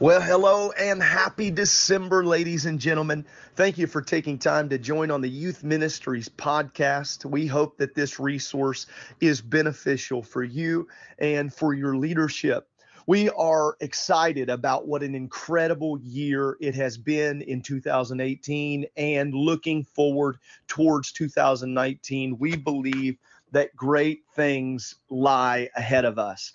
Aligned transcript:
Well, 0.00 0.20
hello 0.20 0.72
and 0.72 1.00
happy 1.00 1.52
December, 1.52 2.24
ladies 2.24 2.66
and 2.66 2.80
gentlemen. 2.80 3.24
Thank 3.54 3.78
you 3.78 3.86
for 3.86 4.02
taking 4.02 4.40
time 4.40 4.68
to 4.70 4.76
join 4.76 5.12
on 5.12 5.20
the 5.20 5.30
Youth 5.30 5.62
Ministries 5.62 6.28
podcast. 6.28 7.24
We 7.24 7.46
hope 7.46 7.78
that 7.78 7.94
this 7.94 8.18
resource 8.18 8.86
is 9.20 9.40
beneficial 9.40 10.20
for 10.20 10.42
you 10.42 10.88
and 11.20 11.54
for 11.54 11.74
your 11.74 11.96
leadership. 11.96 12.68
We 13.06 13.30
are 13.30 13.76
excited 13.78 14.50
about 14.50 14.88
what 14.88 15.04
an 15.04 15.14
incredible 15.14 16.00
year 16.00 16.56
it 16.60 16.74
has 16.74 16.98
been 16.98 17.42
in 17.42 17.62
2018 17.62 18.86
and 18.96 19.32
looking 19.32 19.84
forward 19.84 20.38
towards 20.66 21.12
2019. 21.12 22.36
We 22.40 22.56
believe 22.56 23.16
that 23.52 23.76
great 23.76 24.24
things 24.34 24.96
lie 25.08 25.68
ahead 25.76 26.04
of 26.04 26.18
us. 26.18 26.52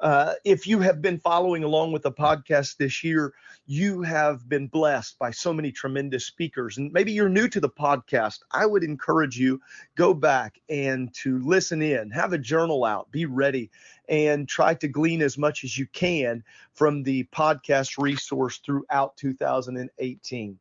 Uh, 0.00 0.34
if 0.44 0.66
you 0.66 0.80
have 0.80 1.00
been 1.00 1.18
following 1.18 1.64
along 1.64 1.92
with 1.92 2.02
the 2.02 2.12
podcast 2.12 2.76
this 2.76 3.04
year, 3.04 3.32
you 3.66 4.02
have 4.02 4.48
been 4.48 4.66
blessed 4.66 5.18
by 5.18 5.30
so 5.30 5.52
many 5.52 5.70
tremendous 5.70 6.26
speakers. 6.26 6.76
And 6.78 6.92
maybe 6.92 7.12
you're 7.12 7.28
new 7.28 7.48
to 7.48 7.60
the 7.60 7.68
podcast. 7.68 8.40
I 8.50 8.66
would 8.66 8.84
encourage 8.84 9.38
you 9.38 9.60
go 9.94 10.12
back 10.12 10.60
and 10.68 11.14
to 11.22 11.38
listen 11.38 11.80
in, 11.80 12.10
have 12.10 12.32
a 12.32 12.38
journal 12.38 12.84
out, 12.84 13.10
be 13.10 13.24
ready, 13.24 13.70
and 14.08 14.48
try 14.48 14.74
to 14.74 14.88
glean 14.88 15.22
as 15.22 15.38
much 15.38 15.64
as 15.64 15.78
you 15.78 15.86
can 15.86 16.44
from 16.74 17.02
the 17.02 17.24
podcast 17.32 17.96
resource 17.96 18.58
throughout 18.58 19.16
2018. 19.16 20.58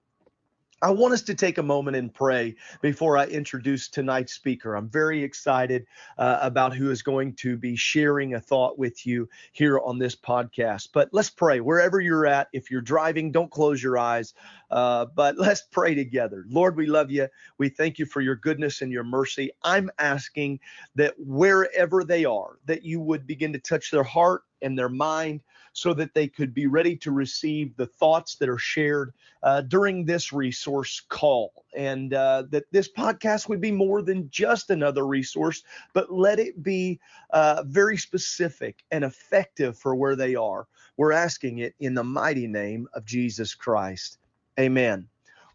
I 0.84 0.92
want 0.92 1.14
us 1.14 1.22
to 1.24 1.34
take 1.34 1.60
a 1.60 1.64
moment 1.64 1.96
and 1.96 2.14
pray 2.14 2.56
before 2.82 3.18
I 3.18 3.26
introduce 3.28 3.88
tonight's 3.88 4.34
speaker. 4.34 4.76
I'm 4.76 4.90
very 4.90 5.24
excited 5.24 5.86
uh, 6.18 6.40
about 6.42 6.76
who 6.76 6.92
is 6.92 7.02
going 7.02 7.36
to 7.36 7.56
be 7.56 7.78
sharing 7.78 8.34
a 8.34 8.42
thought 8.42 8.78
with 8.78 9.08
you 9.08 9.30
here 9.54 9.80
on 9.80 9.98
this 9.98 10.14
podcast. 10.14 10.90
But 10.94 11.08
let's 11.14 11.30
pray 11.30 11.62
wherever 11.62 12.02
you're 12.02 12.26
at. 12.26 12.50
If 12.52 12.70
you're 12.70 12.82
driving, 12.82 13.32
don't 13.32 13.50
close 13.50 13.82
your 13.82 13.98
eyes. 13.98 14.34
Uh, 14.70 15.06
but 15.06 15.38
let's 15.40 15.62
pray 15.62 15.96
together. 15.96 16.44
Lord, 16.50 16.76
we 16.76 16.86
love 16.86 17.10
you. 17.10 17.30
We 17.58 17.70
thank 17.70 17.98
you 17.98 18.06
for 18.06 18.20
your 18.20 18.36
goodness 18.36 18.82
and 18.82 18.92
your 18.92 19.06
mercy. 19.06 19.52
I'm 19.64 19.90
asking 20.00 20.60
that 20.96 21.14
wherever 21.18 22.04
they 22.04 22.26
are, 22.26 22.60
that 22.66 22.84
you 22.84 23.00
would 23.00 23.26
begin 23.26 23.54
to 23.54 23.60
touch 23.60 23.90
their 23.90 24.04
heart 24.04 24.42
and 24.62 24.78
their 24.78 24.90
mind 24.90 25.40
so 25.74 25.94
that 25.94 26.14
they 26.14 26.28
could 26.28 26.54
be 26.54 26.68
ready 26.68 26.96
to 26.96 27.12
receive 27.12 27.76
the 27.76 27.86
thoughts 27.86 28.36
that 28.36 28.48
are 28.48 28.58
shared 28.58 29.14
uh, 29.42 29.62
during 29.62 30.06
this 30.06 30.32
resource 30.32 31.02
call. 31.10 31.66
And 31.76 32.14
uh, 32.14 32.44
that 32.52 32.72
this 32.72 32.90
podcast 32.92 33.50
would 33.50 33.60
be 33.60 33.72
more 33.72 34.02
than 34.02 34.30
just 34.30 34.70
another 34.70 35.06
resource, 35.06 35.64
but 35.94 36.14
let 36.14 36.40
it 36.40 36.64
be 36.64 37.00
uh, 37.32 37.64
very 37.66 37.98
specific 37.98 38.84
and 38.92 39.04
effective 39.04 39.78
for 39.78 39.96
where 39.96 40.16
they 40.16 40.36
are. 40.36 40.68
We're 40.96 41.12
asking 41.12 41.58
it 41.60 41.74
in 41.80 41.96
the 41.96 42.04
mighty 42.04 42.48
name 42.48 42.88
of 42.94 43.06
Jesus 43.06 43.56
Christ. 43.56 44.20
Amen. 44.60 45.10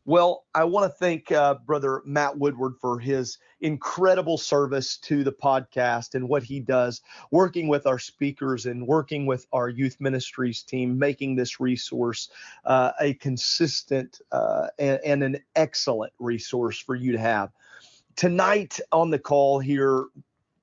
Well, 0.08 0.46
I 0.54 0.64
want 0.64 0.90
to 0.90 0.98
thank 0.98 1.30
uh, 1.32 1.56
Brother 1.66 2.00
Matt 2.06 2.38
Woodward 2.38 2.76
for 2.80 2.98
his 2.98 3.36
incredible 3.60 4.38
service 4.38 4.96
to 5.00 5.22
the 5.22 5.32
podcast 5.32 6.14
and 6.14 6.26
what 6.26 6.42
he 6.42 6.60
does, 6.60 7.02
working 7.30 7.68
with 7.68 7.86
our 7.86 7.98
speakers 7.98 8.64
and 8.64 8.86
working 8.86 9.26
with 9.26 9.46
our 9.52 9.68
youth 9.68 9.98
ministries 10.00 10.62
team, 10.62 10.98
making 10.98 11.36
this 11.36 11.60
resource 11.60 12.30
uh, 12.64 12.92
a 13.02 13.12
consistent 13.12 14.22
uh, 14.32 14.68
and, 14.78 14.98
and 15.04 15.22
an 15.22 15.42
excellent 15.56 16.14
resource 16.18 16.78
for 16.78 16.94
you 16.94 17.12
to 17.12 17.18
have. 17.18 17.52
Tonight 18.16 18.80
on 18.92 19.10
the 19.10 19.18
call 19.18 19.58
here, 19.58 20.06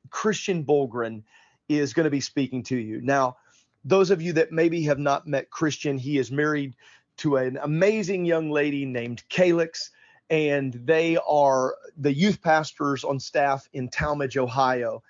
Christian 0.09 0.65
Bolgren 0.65 1.21
is 1.69 1.93
going 1.93 2.05
to 2.05 2.09
be 2.09 2.19
speaking 2.19 2.63
to 2.63 2.77
you. 2.77 2.99
Now, 2.99 3.37
those 3.83 4.09
of 4.09 4.23
you 4.23 4.33
that 4.33 4.51
maybe 4.51 4.81
have 4.85 4.97
not 4.97 5.27
met 5.27 5.51
Christian, 5.51 5.99
he 5.99 6.17
is 6.17 6.31
married 6.31 6.75
to 7.17 7.37
an 7.37 7.57
amazing 7.61 8.25
young 8.25 8.49
lady 8.49 8.85
named 8.85 9.23
Calix, 9.29 9.91
and 10.29 10.73
they 10.73 11.17
are 11.27 11.75
the 11.97 12.13
youth 12.13 12.41
pastors 12.41 13.03
on 13.03 13.19
staff 13.19 13.69
in 13.73 13.89
Tallmadge, 13.89 14.37
Ohio. 14.37 15.03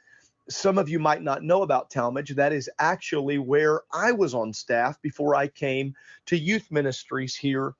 Some 0.49 0.77
of 0.77 0.89
you 0.89 0.99
might 0.99 1.23
not 1.23 1.43
know 1.43 1.63
about 1.63 1.89
Tallmadge. 1.89 2.35
That 2.35 2.53
is 2.53 2.69
actually 2.77 3.39
where 3.39 3.81
I 3.91 4.11
was 4.11 4.33
on 4.33 4.53
staff 4.53 5.01
before 5.01 5.35
I 5.35 5.47
came 5.47 5.95
to 6.27 6.37
youth 6.37 6.69
ministries 6.69 7.35
here 7.35 7.73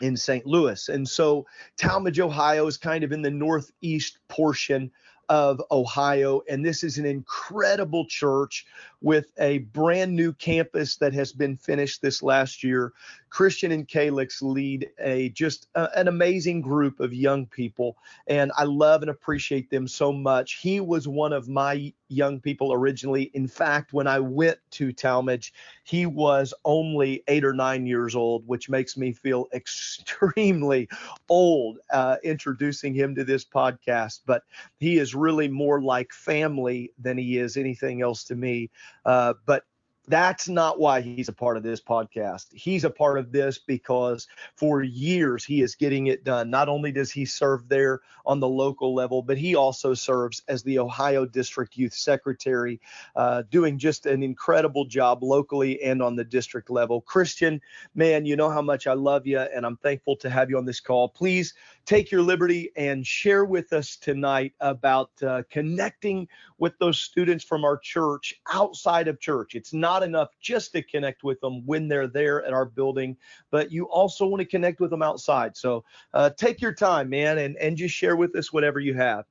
in 0.00 0.16
St. 0.16 0.44
Louis. 0.44 0.88
And 0.88 1.08
so 1.08 1.46
Tallmadge, 1.76 2.18
Ohio 2.18 2.66
is 2.66 2.76
kind 2.76 3.04
of 3.04 3.12
in 3.12 3.22
the 3.22 3.30
northeast 3.30 4.18
portion 4.28 4.90
of 5.28 5.62
Ohio. 5.70 6.42
And 6.48 6.64
this 6.64 6.82
is 6.82 6.98
an 6.98 7.06
incredible 7.06 8.06
church 8.06 8.66
with 9.02 9.32
a 9.38 9.58
brand 9.58 10.14
new 10.14 10.32
campus 10.32 10.96
that 10.96 11.12
has 11.12 11.32
been 11.32 11.56
finished 11.56 12.00
this 12.00 12.22
last 12.22 12.62
year. 12.62 12.92
Christian 13.30 13.72
and 13.72 13.88
Calix 13.88 14.42
lead 14.42 14.90
a 14.98 15.30
just 15.30 15.66
a, 15.74 15.88
an 15.98 16.08
amazing 16.08 16.60
group 16.60 17.00
of 17.00 17.12
young 17.12 17.46
people, 17.46 17.96
and 18.26 18.52
I 18.56 18.64
love 18.64 19.02
and 19.02 19.10
appreciate 19.10 19.70
them 19.70 19.88
so 19.88 20.12
much. 20.12 20.58
He 20.60 20.80
was 20.80 21.08
one 21.08 21.32
of 21.32 21.48
my 21.48 21.92
young 22.12 22.40
people 22.40 22.72
originally. 22.72 23.30
In 23.34 23.48
fact, 23.48 23.92
when 23.92 24.06
I 24.06 24.20
went 24.20 24.58
to 24.72 24.92
Tallmadge, 24.92 25.52
he 25.84 26.06
was 26.06 26.54
only 26.64 27.24
eight 27.26 27.44
or 27.44 27.54
nine 27.54 27.86
years 27.86 28.14
old, 28.14 28.46
which 28.46 28.68
makes 28.68 28.96
me 28.96 29.12
feel 29.12 29.48
extremely 29.54 30.88
old 31.28 31.78
uh, 31.90 32.16
introducing 32.22 32.94
him 32.94 33.14
to 33.14 33.24
this 33.24 33.44
podcast. 33.44 34.20
But 34.26 34.42
he 34.78 34.98
is 34.98 35.14
really 35.14 35.48
more 35.48 35.80
like 35.80 36.12
family 36.12 36.92
than 36.98 37.18
he 37.18 37.38
is 37.38 37.56
anything 37.56 38.02
else 38.02 38.24
to 38.24 38.34
me. 38.36 38.70
Uh, 39.04 39.34
but 39.46 39.64
that's 40.08 40.48
not 40.48 40.80
why 40.80 41.00
he's 41.00 41.28
a 41.28 41.32
part 41.32 41.56
of 41.56 41.62
this 41.62 41.80
podcast. 41.80 42.46
He's 42.52 42.84
a 42.84 42.90
part 42.90 43.18
of 43.18 43.30
this 43.30 43.58
because 43.58 44.26
for 44.56 44.82
years 44.82 45.44
he 45.44 45.62
is 45.62 45.76
getting 45.76 46.08
it 46.08 46.24
done. 46.24 46.50
Not 46.50 46.68
only 46.68 46.90
does 46.90 47.10
he 47.12 47.24
serve 47.24 47.68
there 47.68 48.00
on 48.26 48.40
the 48.40 48.48
local 48.48 48.94
level, 48.94 49.22
but 49.22 49.38
he 49.38 49.54
also 49.54 49.94
serves 49.94 50.42
as 50.48 50.62
the 50.62 50.78
Ohio 50.78 51.24
District 51.24 51.76
Youth 51.76 51.94
Secretary, 51.94 52.80
uh, 53.14 53.42
doing 53.50 53.78
just 53.78 54.06
an 54.06 54.22
incredible 54.22 54.84
job 54.84 55.22
locally 55.22 55.80
and 55.82 56.02
on 56.02 56.16
the 56.16 56.24
district 56.24 56.70
level. 56.70 57.00
Christian, 57.00 57.60
man, 57.94 58.24
you 58.24 58.36
know 58.36 58.50
how 58.50 58.62
much 58.62 58.86
I 58.86 58.94
love 58.94 59.26
you, 59.26 59.38
and 59.38 59.64
I'm 59.64 59.76
thankful 59.76 60.16
to 60.16 60.30
have 60.30 60.50
you 60.50 60.58
on 60.58 60.64
this 60.64 60.80
call. 60.80 61.08
Please 61.08 61.54
take 61.84 62.10
your 62.10 62.22
liberty 62.22 62.70
and 62.76 63.06
share 63.06 63.44
with 63.44 63.72
us 63.72 63.96
tonight 63.96 64.52
about 64.60 65.10
uh, 65.22 65.42
connecting 65.50 66.28
with 66.58 66.78
those 66.78 67.00
students 67.00 67.44
from 67.44 67.64
our 67.64 67.76
church 67.76 68.34
outside 68.52 69.08
of 69.08 69.18
church. 69.18 69.54
It's 69.54 69.72
not 69.72 69.91
enough 70.00 70.30
just 70.40 70.72
to 70.72 70.82
connect 70.82 71.22
with 71.22 71.40
them 71.40 71.66
when 71.66 71.88
they're 71.88 72.08
there 72.08 72.44
at 72.44 72.52
our 72.52 72.64
building, 72.64 73.16
but 73.50 73.70
you 73.70 73.84
also 73.84 74.26
want 74.26 74.40
to 74.40 74.46
connect 74.46 74.80
with 74.80 74.90
them 74.90 75.02
outside. 75.02 75.56
So 75.56 75.84
uh, 76.14 76.30
take 76.30 76.60
your 76.60 76.72
time, 76.72 77.10
man, 77.10 77.38
and, 77.38 77.56
and 77.56 77.76
just 77.76 77.94
share 77.94 78.16
with 78.16 78.34
us 78.36 78.52
whatever 78.52 78.80
you 78.80 78.94
have. 78.94 79.24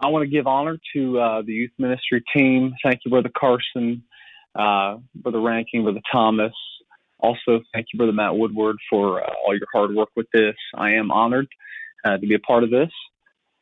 I 0.00 0.08
want 0.08 0.24
to 0.24 0.28
give 0.28 0.46
honor 0.46 0.78
to 0.94 1.18
uh, 1.18 1.42
the 1.42 1.52
youth 1.52 1.72
ministry 1.78 2.22
team. 2.34 2.74
Thank 2.82 3.00
you, 3.04 3.10
Brother 3.10 3.30
Carson, 3.36 4.02
uh, 4.54 4.96
Brother 5.14 5.40
Ranking, 5.40 5.84
Brother 5.84 6.00
Thomas, 6.10 6.52
also, 7.22 7.60
thank 7.72 7.86
you, 7.92 7.98
Brother 7.98 8.12
Matt 8.12 8.36
Woodward, 8.36 8.76
for 8.90 9.22
uh, 9.22 9.32
all 9.46 9.56
your 9.56 9.66
hard 9.72 9.94
work 9.94 10.08
with 10.16 10.26
this. 10.32 10.56
I 10.74 10.94
am 10.94 11.12
honored 11.12 11.46
uh, 12.04 12.18
to 12.18 12.26
be 12.26 12.34
a 12.34 12.40
part 12.40 12.64
of 12.64 12.70
this. 12.70 12.90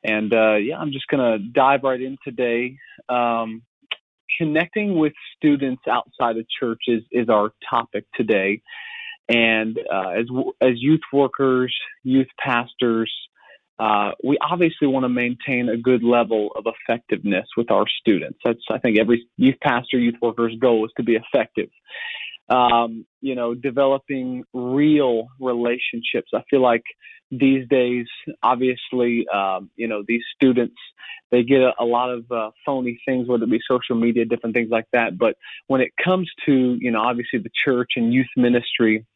And 0.03 0.33
uh, 0.33 0.55
yeah, 0.55 0.79
I'm 0.79 0.93
just 0.93 1.07
going 1.09 1.21
to 1.21 1.47
dive 1.47 1.83
right 1.83 2.01
in 2.01 2.17
today. 2.25 2.79
Um, 3.11 3.63
connecting 4.39 4.99
with 4.99 5.13
students 5.37 5.83
outside 5.91 6.37
of 6.37 6.47
church 6.59 6.83
is, 6.87 7.03
is 7.11 7.29
our 7.29 7.53
topic 7.69 8.05
today. 8.15 8.63
And 9.29 9.79
uh, 9.93 10.11
as, 10.11 10.27
as 10.61 10.73
youth 10.77 11.01
workers, 11.13 11.75
youth 12.03 12.27
pastors, 12.39 13.13
uh, 13.79 14.11
we 14.23 14.37
obviously 14.41 14.89
want 14.89 15.05
to 15.05 15.09
maintain 15.09 15.69
a 15.69 15.77
good 15.77 16.03
level 16.03 16.51
of 16.57 16.67
effectiveness 16.67 17.47
with 17.57 17.71
our 17.71 17.85
students. 18.01 18.39
That's, 18.45 18.61
I 18.71 18.79
think, 18.79 18.99
every 18.99 19.27
youth 19.37 19.57
pastor, 19.63 19.99
youth 19.99 20.17
worker's 20.21 20.55
goal 20.61 20.85
is 20.85 20.93
to 20.97 21.03
be 21.03 21.17
effective 21.17 21.71
um, 22.51 23.07
you 23.21 23.35
know, 23.35 23.55
developing 23.55 24.45
real 24.53 25.29
relationships. 25.39 26.31
I 26.35 26.43
feel 26.51 26.61
like 26.61 26.83
these 27.31 27.67
days, 27.69 28.07
obviously, 28.43 29.25
um, 29.33 29.71
you 29.77 29.87
know, 29.87 30.03
these 30.07 30.23
students, 30.35 30.75
they 31.31 31.45
get 31.45 31.61
a, 31.61 31.73
a 31.79 31.85
lot 31.85 32.11
of 32.11 32.31
uh, 32.31 32.51
phony 32.67 33.01
things, 33.07 33.29
whether 33.29 33.45
it 33.45 33.51
be 33.51 33.61
social 33.69 33.95
media, 33.95 34.25
different 34.25 34.55
things 34.55 34.71
like 34.71 34.87
that. 34.93 35.17
But 35.17 35.37
when 35.69 35.81
it 35.81 35.93
comes 36.05 36.29
to, 36.47 36.77
you 36.81 36.91
know, 36.91 37.01
obviously 37.01 37.39
the 37.39 37.51
church 37.65 37.93
and 37.95 38.13
youth 38.13 38.27
ministry, 38.37 39.07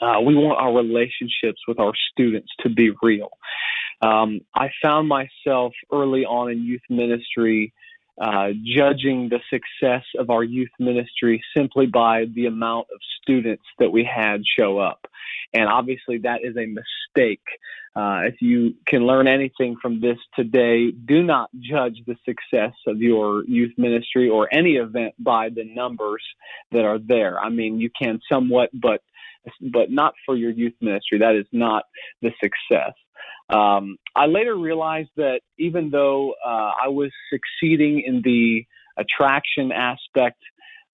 uh, 0.00 0.20
we 0.24 0.34
want 0.34 0.58
our 0.58 0.72
relationships 0.72 1.60
with 1.68 1.78
our 1.78 1.92
students 2.10 2.48
to 2.60 2.70
be 2.70 2.92
real. 3.02 3.28
Um, 4.00 4.40
I 4.54 4.70
found 4.82 5.08
myself 5.08 5.74
early 5.92 6.24
on 6.24 6.50
in 6.50 6.64
youth 6.64 6.80
ministry 6.88 7.74
uh, 8.20 8.50
judging 8.62 9.28
the 9.28 9.40
success 9.54 10.04
of 10.18 10.30
our 10.30 10.44
youth 10.44 10.74
ministry 10.78 11.42
simply 11.56 11.86
by 11.86 12.26
the 12.34 12.46
amount 12.46 12.86
of 12.94 13.00
students 13.20 13.64
that 13.78 13.90
we 13.90 14.04
had 14.04 14.42
show 14.58 14.78
up. 14.78 15.06
And 15.52 15.66
obviously, 15.68 16.18
that 16.18 16.40
is 16.44 16.56
a 16.56 16.66
mistake 16.66 17.46
Uh, 17.96 18.22
if 18.30 18.40
you 18.40 18.74
can 18.86 19.04
learn 19.04 19.26
anything 19.26 19.76
from 19.82 20.00
this 20.00 20.18
today, 20.36 20.92
do 20.92 21.22
not 21.22 21.50
judge 21.58 21.98
the 22.06 22.16
success 22.24 22.72
of 22.86 22.96
your 23.02 23.44
youth 23.46 23.72
ministry 23.76 24.28
or 24.28 24.48
any 24.52 24.74
event 24.76 25.12
by 25.18 25.48
the 25.48 25.64
numbers 25.64 26.22
that 26.70 26.84
are 26.84 27.00
there. 27.00 27.38
I 27.40 27.48
mean, 27.48 27.80
you 27.80 27.90
can 28.00 28.20
somewhat, 28.28 28.70
but 28.72 29.02
but 29.72 29.90
not 29.90 30.14
for 30.24 30.36
your 30.36 30.50
youth 30.50 30.74
ministry. 30.80 31.18
That 31.18 31.34
is 31.34 31.46
not 31.50 31.84
the 32.22 32.30
success. 32.42 32.94
Um, 33.50 33.96
I 34.14 34.26
later 34.26 34.56
realized 34.56 35.10
that 35.16 35.40
even 35.58 35.90
though 35.90 36.34
uh, 36.44 36.72
I 36.82 36.88
was 36.88 37.10
succeeding 37.32 38.02
in 38.06 38.22
the 38.22 38.64
attraction 38.96 39.72
aspect, 39.72 40.38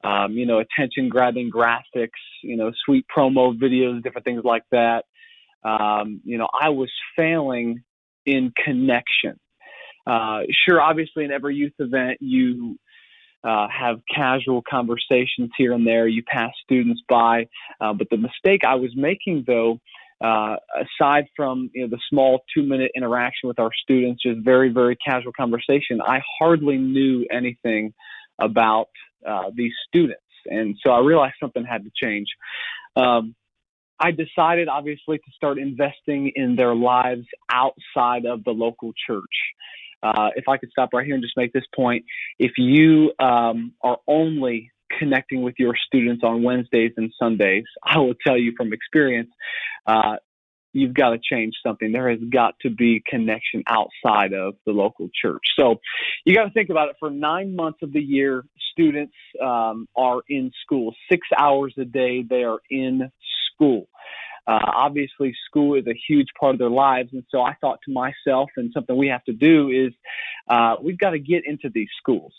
um, 0.05 0.33
you 0.33 0.47
know, 0.47 0.61
attention 0.61 1.09
grabbing 1.09 1.51
graphics, 1.51 2.09
you 2.43 2.57
know, 2.57 2.73
sweet 2.85 3.05
promo 3.15 3.57
videos, 3.57 4.03
different 4.03 4.25
things 4.25 4.43
like 4.45 4.63
that, 4.71 5.05
um, 5.65 6.21
you 6.25 6.39
know, 6.39 6.49
I 6.59 6.69
was 6.69 6.91
failing 7.17 7.83
in 8.25 8.53
connection. 8.65 9.39
Uh, 10.07 10.43
sure, 10.67 10.81
obviously, 10.81 11.25
in 11.25 11.33
every 11.33 11.57
youth 11.57 11.73
event, 11.79 12.19
you 12.21 12.79
uh, 13.43 13.67
have 13.69 14.01
casual 14.13 14.63
conversations 14.69 15.51
here 15.57 15.73
and 15.73 15.87
there. 15.87 16.07
You 16.07 16.23
pass 16.23 16.53
students 16.63 17.03
by, 17.09 17.49
uh, 17.81 17.93
but 17.93 18.09
the 18.11 18.17
mistake 18.17 18.63
I 18.65 18.77
was 18.77 18.91
making, 18.95 19.45
though, 19.47 19.81
uh, 20.21 20.57
aside 20.75 21.27
from 21.37 21.71
you 21.75 21.83
know 21.83 21.89
the 21.89 22.01
small 22.11 22.41
two-minute 22.55 22.93
interaction 22.97 23.49
with 23.49 23.59
our 23.59 23.71
students, 23.83 24.23
just 24.23 24.41
very 24.41 24.71
very 24.71 24.97
casual 24.97 25.33
conversation, 25.33 26.01
I 26.01 26.21
hardly 26.39 26.79
knew 26.79 27.27
anything 27.31 27.93
about 28.39 28.89
uh, 29.27 29.51
these 29.55 29.73
students, 29.89 30.23
and 30.47 30.77
so 30.83 30.91
I 30.91 31.01
realized 31.01 31.35
something 31.41 31.65
had 31.65 31.85
to 31.85 31.91
change. 32.03 32.29
Um, 32.97 33.35
I 33.99 34.11
decided, 34.11 34.69
obviously, 34.69 35.19
to 35.19 35.31
start 35.35 35.59
investing 35.59 36.33
in 36.35 36.57
their 36.57 36.75
lives 36.75 37.27
outside 37.51 38.27
of 38.27 38.45
the 38.45 38.51
local 38.51 38.93
church. 39.07 39.25
Uh, 40.03 40.29
if 40.37 40.49
I 40.49 40.59
could 40.59 40.71
stop 40.71 40.91
right 40.93 41.05
here 41.05 41.15
and 41.15 41.25
just 41.25 41.37
make 41.37 41.53
this 41.53 41.65
point, 41.75 42.05
if 42.39 42.53
you 42.59 43.13
um, 43.19 43.73
are 43.83 43.99
only 44.07 44.71
connecting 44.99 45.43
with 45.43 45.55
your 45.59 45.75
students 45.87 46.23
on 46.25 46.43
Wednesdays 46.43 46.93
and 46.97 47.13
Sundays, 47.19 47.65
I 47.83 47.99
will 47.99 48.15
tell 48.27 48.37
you 48.37 48.53
from 48.57 48.73
experience, 48.73 49.31
uh, 49.87 50.17
you've 50.73 50.95
got 50.95 51.11
to 51.11 51.19
change 51.19 51.55
something. 51.67 51.91
There 51.91 52.11
has 52.11 52.21
got 52.31 52.55
to 52.61 52.71
be 52.71 53.03
connection 53.07 53.63
outside 53.67 54.35
of 54.35 54.55
the 54.67 54.73
local 54.73 55.09
church. 55.21 55.43
So 55.59 55.81
you 56.25 56.35
got 56.35 56.45
to 56.45 56.51
think 56.51 56.69
about 56.69 56.91
it. 56.91 56.97
For 57.01 57.11
nine 57.11 57.57
months 57.57 57.79
of 57.83 57.93
the 57.93 58.01
year, 58.01 58.45
students 58.73 59.15
um, 59.43 59.89
are 59.97 60.21
in 60.29 60.51
school. 60.63 60.95
Six 61.11 61.27
hours 61.39 61.75
a 61.79 61.85
day, 61.85 62.23
they 62.29 62.45
are 62.45 62.59
in 62.69 63.11
school. 63.55 63.89
Uh, 64.47 64.61
obviously, 64.65 65.35
school 65.49 65.75
is 65.75 65.87
a 65.89 65.95
huge 66.09 66.29
part 66.39 66.55
of 66.55 66.59
their 66.61 66.71
lives, 66.71 67.09
and 67.13 67.25
so 67.31 67.43
I 67.43 67.55
thought 67.61 67.81
to 67.85 67.93
myself, 67.93 68.51
and 68.57 68.71
something 68.73 68.97
we 68.97 69.09
have 69.09 69.25
to 69.25 69.33
do 69.33 69.71
is 69.71 69.93
uh, 70.49 70.77
we've 70.81 70.99
got 70.99 71.11
to 71.11 71.19
get 71.19 71.45
into 71.47 71.69
these 71.69 71.89
schools. 71.99 72.33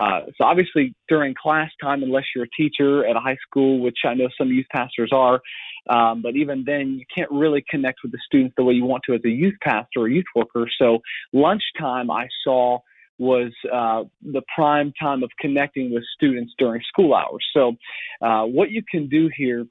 Uh, 0.00 0.20
so 0.36 0.44
obviously 0.44 0.94
during 1.08 1.34
class 1.34 1.70
time, 1.82 2.02
unless 2.02 2.24
you're 2.34 2.44
a 2.44 2.56
teacher 2.56 3.06
at 3.06 3.16
a 3.16 3.20
high 3.20 3.36
school, 3.46 3.80
which 3.80 3.98
I 4.06 4.14
know 4.14 4.28
some 4.38 4.48
youth 4.48 4.66
pastors 4.74 5.10
are, 5.12 5.40
um, 5.88 6.22
but 6.22 6.36
even 6.36 6.64
then 6.64 6.98
you 6.98 7.04
can't 7.14 7.30
really 7.30 7.62
connect 7.68 7.98
with 8.02 8.12
the 8.12 8.18
students 8.24 8.54
the 8.56 8.64
way 8.64 8.74
you 8.74 8.84
want 8.84 9.02
to 9.06 9.14
as 9.14 9.20
a 9.24 9.28
youth 9.28 9.56
pastor 9.62 10.00
or 10.00 10.08
youth 10.08 10.24
worker. 10.34 10.66
So 10.78 11.00
lunchtime 11.32 12.10
I 12.10 12.28
saw 12.44 12.78
was 13.18 13.52
uh, 13.70 14.04
the 14.22 14.42
prime 14.54 14.92
time 14.98 15.22
of 15.22 15.30
connecting 15.38 15.92
with 15.92 16.02
students 16.14 16.54
during 16.58 16.80
school 16.88 17.14
hours. 17.14 17.46
So 17.52 17.76
uh, 18.22 18.44
what 18.44 18.70
you 18.70 18.82
can 18.90 19.08
do 19.08 19.28
here 19.36 19.66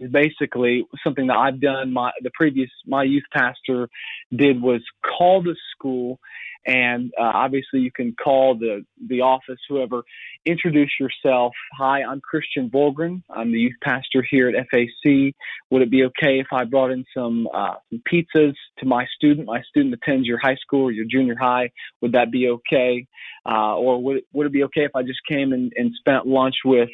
is 0.00 0.10
basically 0.10 0.84
something 1.04 1.28
that 1.28 1.36
I've 1.36 1.60
done. 1.60 1.92
My 1.92 2.10
the 2.22 2.30
previous 2.34 2.70
my 2.84 3.04
youth 3.04 3.24
pastor 3.32 3.88
did 4.34 4.60
was 4.60 4.82
call 5.02 5.40
the 5.42 5.54
school, 5.72 6.18
and 6.66 7.12
uh, 7.20 7.24
obviously 7.34 7.80
you 7.80 7.90
can 7.92 8.14
call 8.14 8.56
the 8.56 8.84
the 9.08 9.20
office, 9.20 9.58
whoever. 9.68 10.02
Introduce 10.46 10.90
yourself. 10.98 11.52
Hi, 11.78 12.02
I'm 12.02 12.20
Christian 12.20 12.70
Volgren. 12.70 13.22
I'm 13.30 13.52
the 13.52 13.58
youth 13.58 13.76
pastor 13.82 14.24
here 14.28 14.48
at 14.48 14.54
FAC. 14.70 15.34
Would 15.70 15.82
it 15.82 15.90
be 15.90 16.04
okay 16.04 16.40
if 16.40 16.46
I 16.52 16.64
brought 16.64 16.90
in 16.90 17.04
some 17.16 17.48
uh, 17.52 17.74
some 17.90 18.02
pizzas 18.10 18.54
to 18.78 18.86
my 18.86 19.06
student? 19.14 19.46
My 19.46 19.62
student 19.68 19.94
attends 19.94 20.26
your 20.26 20.38
high 20.42 20.56
school 20.56 20.84
or 20.84 20.92
your 20.92 21.06
junior 21.10 21.36
high. 21.38 21.70
Would 22.00 22.12
that 22.12 22.30
be 22.30 22.48
okay? 22.48 23.06
Uh, 23.46 23.76
or 23.76 24.02
would 24.02 24.16
it, 24.18 24.24
would 24.32 24.46
it 24.46 24.52
be 24.52 24.64
okay 24.64 24.84
if 24.84 24.96
I 24.96 25.02
just 25.02 25.20
came 25.28 25.52
and, 25.52 25.72
and 25.76 25.92
spent 25.98 26.26
lunch 26.26 26.56
with 26.64 26.88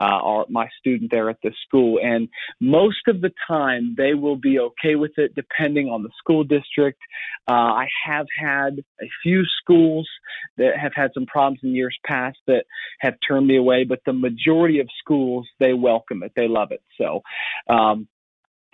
uh, 0.00 0.04
are 0.04 0.46
my 0.48 0.68
student 0.78 1.10
there 1.10 1.28
at 1.30 1.38
the 1.42 1.52
school. 1.66 1.98
And 2.02 2.28
most 2.60 3.08
of 3.08 3.20
the 3.20 3.32
time, 3.46 3.94
they 3.96 4.14
will 4.14 4.36
be 4.36 4.58
okay 4.58 4.94
with 4.94 5.12
it, 5.16 5.34
depending 5.34 5.88
on 5.88 6.02
the 6.02 6.10
school 6.18 6.44
district. 6.44 7.00
Uh, 7.48 7.52
I 7.52 7.88
have 8.06 8.26
had 8.38 8.84
a 9.00 9.08
few 9.22 9.44
schools 9.60 10.08
that 10.56 10.76
have 10.76 10.92
had 10.94 11.10
some 11.14 11.26
problems 11.26 11.60
in 11.62 11.70
years 11.70 11.96
past 12.06 12.38
that 12.46 12.64
have 13.00 13.14
turned 13.26 13.46
me 13.46 13.56
away, 13.56 13.84
but 13.84 14.00
the 14.06 14.12
majority 14.12 14.80
of 14.80 14.88
schools 14.98 15.46
they 15.58 15.72
welcome 15.72 16.22
it, 16.22 16.32
they 16.36 16.48
love 16.48 16.72
it. 16.72 16.82
So. 16.96 17.22
Um, 17.68 18.08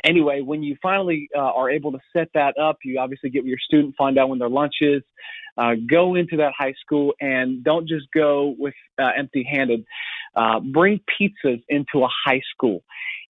anyway, 0.05 0.43
when 0.43 0.63
you 0.63 0.77
finally 0.83 1.29
uh, 1.35 1.41
are 1.41 1.71
able 1.71 1.93
to 1.93 1.99
set 2.13 2.29
that 2.35 2.59
up, 2.59 2.79
you 2.85 2.99
obviously 3.01 3.31
get 3.31 3.43
with 3.43 3.49
your 3.49 3.59
student, 3.59 3.95
find 3.97 4.19
out 4.19 4.29
when 4.29 4.39
their 4.39 4.49
lunch 4.49 4.75
is, 4.81 5.03
uh, 5.57 5.75
go 5.89 6.15
into 6.15 6.37
that 6.39 6.53
high 6.57 6.75
school, 6.85 7.15
and 7.21 7.65
don't 7.65 7.89
just 7.89 8.07
go 8.13 8.55
with 8.59 8.75
uh, 9.01 9.11
empty-handed. 9.17 9.85
Uh, 10.37 10.61
bring 10.61 11.01
pizzas 11.09 11.63
into 11.69 12.05
a 12.05 12.09
high 12.27 12.41
school. 12.53 12.83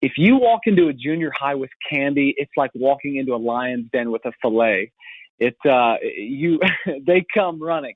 If 0.00 0.12
you 0.16 0.37
walk 0.37 0.62
into 0.66 0.88
a 0.88 0.93
junior 0.93 1.32
high 1.38 1.54
with 1.54 1.70
candy, 1.90 2.34
it's 2.37 2.50
like 2.56 2.70
walking 2.75 3.16
into 3.16 3.34
a 3.34 3.37
lion's 3.37 3.87
den 3.93 4.10
with 4.10 4.25
a 4.25 4.32
fillet. 4.40 4.90
It 5.38 5.56
uh, 5.69 5.96
you 6.02 6.61
they 7.06 7.25
come 7.34 7.62
running. 7.62 7.94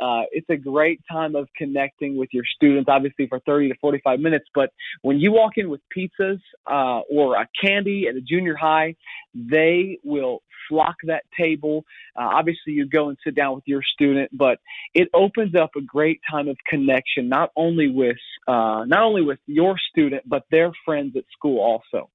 Uh, 0.00 0.22
it's 0.32 0.48
a 0.48 0.56
great 0.56 1.00
time 1.10 1.36
of 1.36 1.46
connecting 1.56 2.16
with 2.16 2.30
your 2.32 2.44
students, 2.56 2.88
obviously 2.90 3.26
for 3.26 3.38
30 3.40 3.68
to 3.68 3.74
45 3.82 4.18
minutes. 4.18 4.46
But 4.54 4.72
when 5.02 5.18
you 5.18 5.30
walk 5.30 5.52
in 5.58 5.68
with 5.68 5.82
pizzas 5.94 6.40
uh, 6.66 7.00
or 7.10 7.36
a 7.36 7.46
candy 7.62 8.06
at 8.08 8.16
a 8.16 8.22
junior 8.22 8.56
high, 8.56 8.96
they 9.34 9.98
will 10.02 10.42
flock 10.70 10.96
that 11.04 11.24
table. 11.36 11.84
Uh, 12.16 12.30
obviously, 12.32 12.72
you 12.72 12.86
go 12.86 13.10
and 13.10 13.18
sit 13.22 13.34
down 13.34 13.56
with 13.56 13.64
your 13.66 13.82
student, 13.82 14.30
but 14.32 14.58
it 14.94 15.08
opens 15.12 15.54
up 15.54 15.70
a 15.76 15.82
great 15.82 16.20
time 16.30 16.48
of 16.48 16.56
connection, 16.66 17.28
not 17.28 17.50
only 17.56 17.88
with 17.88 18.16
uh, 18.48 18.84
not 18.86 19.02
only 19.02 19.22
with 19.22 19.38
your 19.46 19.76
student, 19.90 20.22
but 20.26 20.44
their 20.50 20.72
friends 20.84 21.14
at 21.16 21.24
school 21.36 21.60
also. 21.60 22.08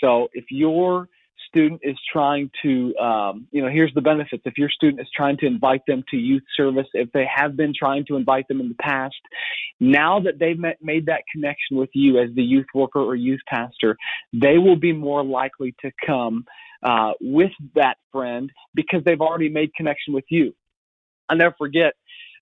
So 0.00 0.28
if 0.32 0.44
you're 0.50 1.08
student 1.50 1.80
is 1.82 1.96
trying 2.12 2.50
to, 2.62 2.96
um, 2.96 3.46
you 3.50 3.60
know, 3.62 3.68
here's 3.68 3.92
the 3.94 4.00
benefits. 4.00 4.42
If 4.46 4.56
your 4.56 4.70
student 4.70 5.00
is 5.00 5.08
trying 5.14 5.36
to 5.38 5.46
invite 5.46 5.82
them 5.86 6.02
to 6.10 6.16
youth 6.16 6.44
service, 6.56 6.86
if 6.94 7.10
they 7.12 7.26
have 7.32 7.56
been 7.56 7.72
trying 7.78 8.06
to 8.06 8.16
invite 8.16 8.48
them 8.48 8.60
in 8.60 8.68
the 8.68 8.74
past, 8.76 9.16
now 9.80 10.20
that 10.20 10.38
they've 10.38 10.58
met, 10.58 10.78
made 10.80 11.06
that 11.06 11.22
connection 11.32 11.76
with 11.76 11.90
you 11.92 12.18
as 12.18 12.30
the 12.34 12.42
youth 12.42 12.66
worker 12.74 13.00
or 13.00 13.14
youth 13.16 13.40
pastor, 13.48 13.96
they 14.32 14.58
will 14.58 14.76
be 14.76 14.92
more 14.92 15.24
likely 15.24 15.74
to 15.82 15.90
come 16.06 16.44
uh, 16.82 17.12
with 17.20 17.52
that 17.74 17.96
friend 18.12 18.50
because 18.74 19.02
they've 19.04 19.20
already 19.20 19.48
made 19.48 19.74
connection 19.74 20.14
with 20.14 20.24
you. 20.30 20.54
I'll 21.28 21.36
never 21.36 21.54
forget. 21.58 21.94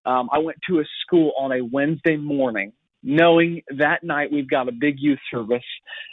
Um, 0.04 0.28
I 0.32 0.38
went 0.38 0.58
to 0.68 0.80
a 0.80 0.84
school 1.02 1.32
on 1.38 1.52
a 1.52 1.64
Wednesday 1.64 2.16
morning 2.16 2.72
knowing 3.02 3.62
that 3.76 4.02
night 4.02 4.32
we've 4.32 4.50
got 4.50 4.68
a 4.68 4.72
big 4.72 4.96
youth 4.98 5.18
service 5.30 5.62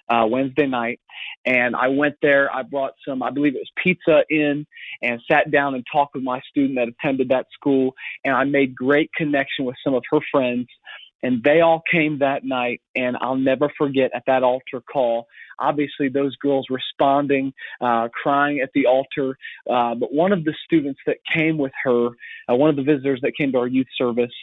uh, 0.09 0.25
Wednesday 0.29 0.67
night, 0.67 0.99
and 1.45 1.75
I 1.75 1.87
went 1.87 2.15
there. 2.21 2.53
I 2.53 2.63
brought 2.63 2.93
some, 3.07 3.23
I 3.23 3.31
believe 3.31 3.55
it 3.55 3.59
was 3.59 3.71
pizza 3.83 4.23
in, 4.29 4.65
and 5.01 5.21
sat 5.29 5.51
down 5.51 5.75
and 5.75 5.85
talked 5.91 6.15
with 6.15 6.23
my 6.23 6.41
student 6.49 6.77
that 6.77 6.87
attended 6.87 7.29
that 7.29 7.47
school, 7.53 7.93
and 8.23 8.35
I 8.35 8.43
made 8.43 8.75
great 8.75 9.11
connection 9.15 9.65
with 9.65 9.75
some 9.83 9.93
of 9.93 10.03
her 10.11 10.19
friends. 10.31 10.67
And 11.23 11.43
they 11.43 11.61
all 11.61 11.81
came 11.91 12.19
that 12.19 12.43
night, 12.43 12.81
and 12.95 13.17
I'll 13.19 13.37
never 13.37 13.71
forget 13.79 14.11
at 14.13 14.23
that 14.27 14.43
altar 14.43 14.79
call. 14.81 15.25
Obviously, 15.57 16.07
those 16.07 16.35
girls 16.35 16.67
responding, 16.69 17.51
uh, 17.81 18.09
crying 18.09 18.59
at 18.59 18.69
the 18.75 18.85
altar. 18.85 19.35
Uh, 19.67 19.95
but 19.95 20.13
one 20.13 20.33
of 20.33 20.43
the 20.43 20.53
students 20.65 20.99
that 21.07 21.17
came 21.33 21.57
with 21.57 21.71
her, 21.83 22.09
uh, 22.47 22.55
one 22.55 22.69
of 22.69 22.75
the 22.75 22.83
visitors 22.83 23.21
that 23.23 23.31
came 23.35 23.51
to 23.53 23.57
our 23.57 23.67
youth 23.67 23.87
service, 23.97 24.33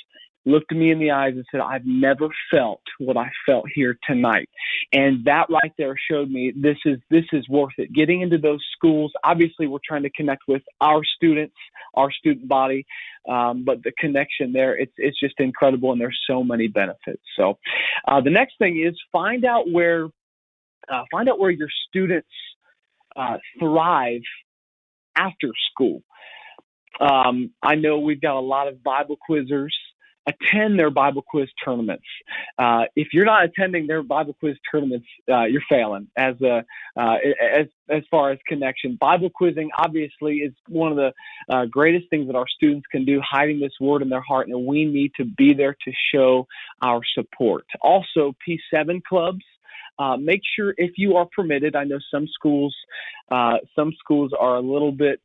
looked 0.44 0.72
me 0.72 0.90
in 0.90 0.98
the 0.98 1.10
eyes 1.10 1.34
and 1.34 1.44
said, 1.50 1.60
I've 1.60 1.86
never 1.86 2.28
felt 2.50 2.82
what 2.98 3.16
I 3.16 3.30
felt 3.46 3.66
here 3.72 3.96
tonight. 4.06 4.48
And 4.92 5.24
that 5.24 5.46
right 5.50 5.72
there 5.78 5.94
showed 6.10 6.30
me 6.30 6.52
this 6.54 6.78
is, 6.84 6.98
this 7.10 7.24
is 7.32 7.48
worth 7.48 7.74
it. 7.78 7.92
Getting 7.92 8.22
into 8.22 8.38
those 8.38 8.64
schools, 8.76 9.12
obviously 9.24 9.66
we're 9.66 9.78
trying 9.86 10.02
to 10.02 10.10
connect 10.10 10.42
with 10.48 10.62
our 10.80 11.02
students, 11.16 11.54
our 11.94 12.10
student 12.10 12.48
body. 12.48 12.86
Um, 13.28 13.64
but 13.64 13.82
the 13.84 13.92
connection 13.98 14.52
there, 14.52 14.76
it's, 14.76 14.92
it's 14.96 15.18
just 15.20 15.34
incredible 15.38 15.92
and 15.92 16.00
there's 16.00 16.18
so 16.26 16.42
many 16.42 16.66
benefits. 16.66 17.22
So, 17.36 17.58
uh, 18.08 18.20
the 18.20 18.30
next 18.30 18.54
thing 18.58 18.82
is 18.84 18.98
find 19.12 19.44
out 19.44 19.70
where, 19.70 20.06
uh, 20.92 21.04
find 21.12 21.28
out 21.28 21.38
where 21.38 21.50
your 21.50 21.68
students, 21.88 22.28
uh, 23.14 23.36
thrive 23.60 24.22
after 25.16 25.48
school. 25.70 26.02
Um, 27.00 27.50
I 27.62 27.76
know 27.76 27.98
we've 27.98 28.20
got 28.20 28.36
a 28.36 28.40
lot 28.40 28.68
of 28.68 28.82
Bible 28.82 29.16
quizzers 29.28 29.70
attend 30.26 30.78
their 30.78 30.90
Bible 30.90 31.22
quiz 31.22 31.48
tournaments. 31.64 32.04
Uh, 32.58 32.84
if 32.96 33.08
you're 33.12 33.24
not 33.24 33.44
attending 33.44 33.86
their 33.86 34.02
Bible 34.02 34.34
quiz 34.38 34.56
tournaments, 34.70 35.06
uh, 35.30 35.44
you're 35.44 35.62
failing 35.68 36.08
as 36.16 36.40
a 36.42 36.64
uh, 36.96 37.16
as 37.40 37.66
as 37.88 38.02
far 38.10 38.30
as 38.30 38.38
connection. 38.46 38.96
Bible 39.00 39.30
quizzing 39.30 39.70
obviously 39.78 40.38
is 40.38 40.52
one 40.68 40.92
of 40.92 40.96
the 40.96 41.12
uh, 41.48 41.66
greatest 41.66 42.08
things 42.10 42.26
that 42.28 42.36
our 42.36 42.48
students 42.48 42.86
can 42.90 43.04
do, 43.04 43.20
hiding 43.28 43.60
this 43.60 43.72
word 43.80 44.02
in 44.02 44.08
their 44.08 44.22
heart, 44.22 44.48
and 44.48 44.66
we 44.66 44.84
need 44.84 45.12
to 45.16 45.24
be 45.24 45.54
there 45.54 45.76
to 45.84 45.92
show 46.14 46.46
our 46.82 47.00
support. 47.14 47.64
Also, 47.80 48.34
P7 48.46 49.02
clubs. 49.04 49.44
Uh, 49.98 50.16
make 50.16 50.40
sure 50.56 50.74
if 50.78 50.92
you 50.96 51.16
are 51.16 51.28
permitted. 51.36 51.76
I 51.76 51.84
know 51.84 51.98
some 52.10 52.26
schools, 52.26 52.74
uh, 53.30 53.58
some 53.76 53.92
schools 53.98 54.32
are 54.36 54.56
a 54.56 54.60
little 54.60 54.90
bit 54.90 55.20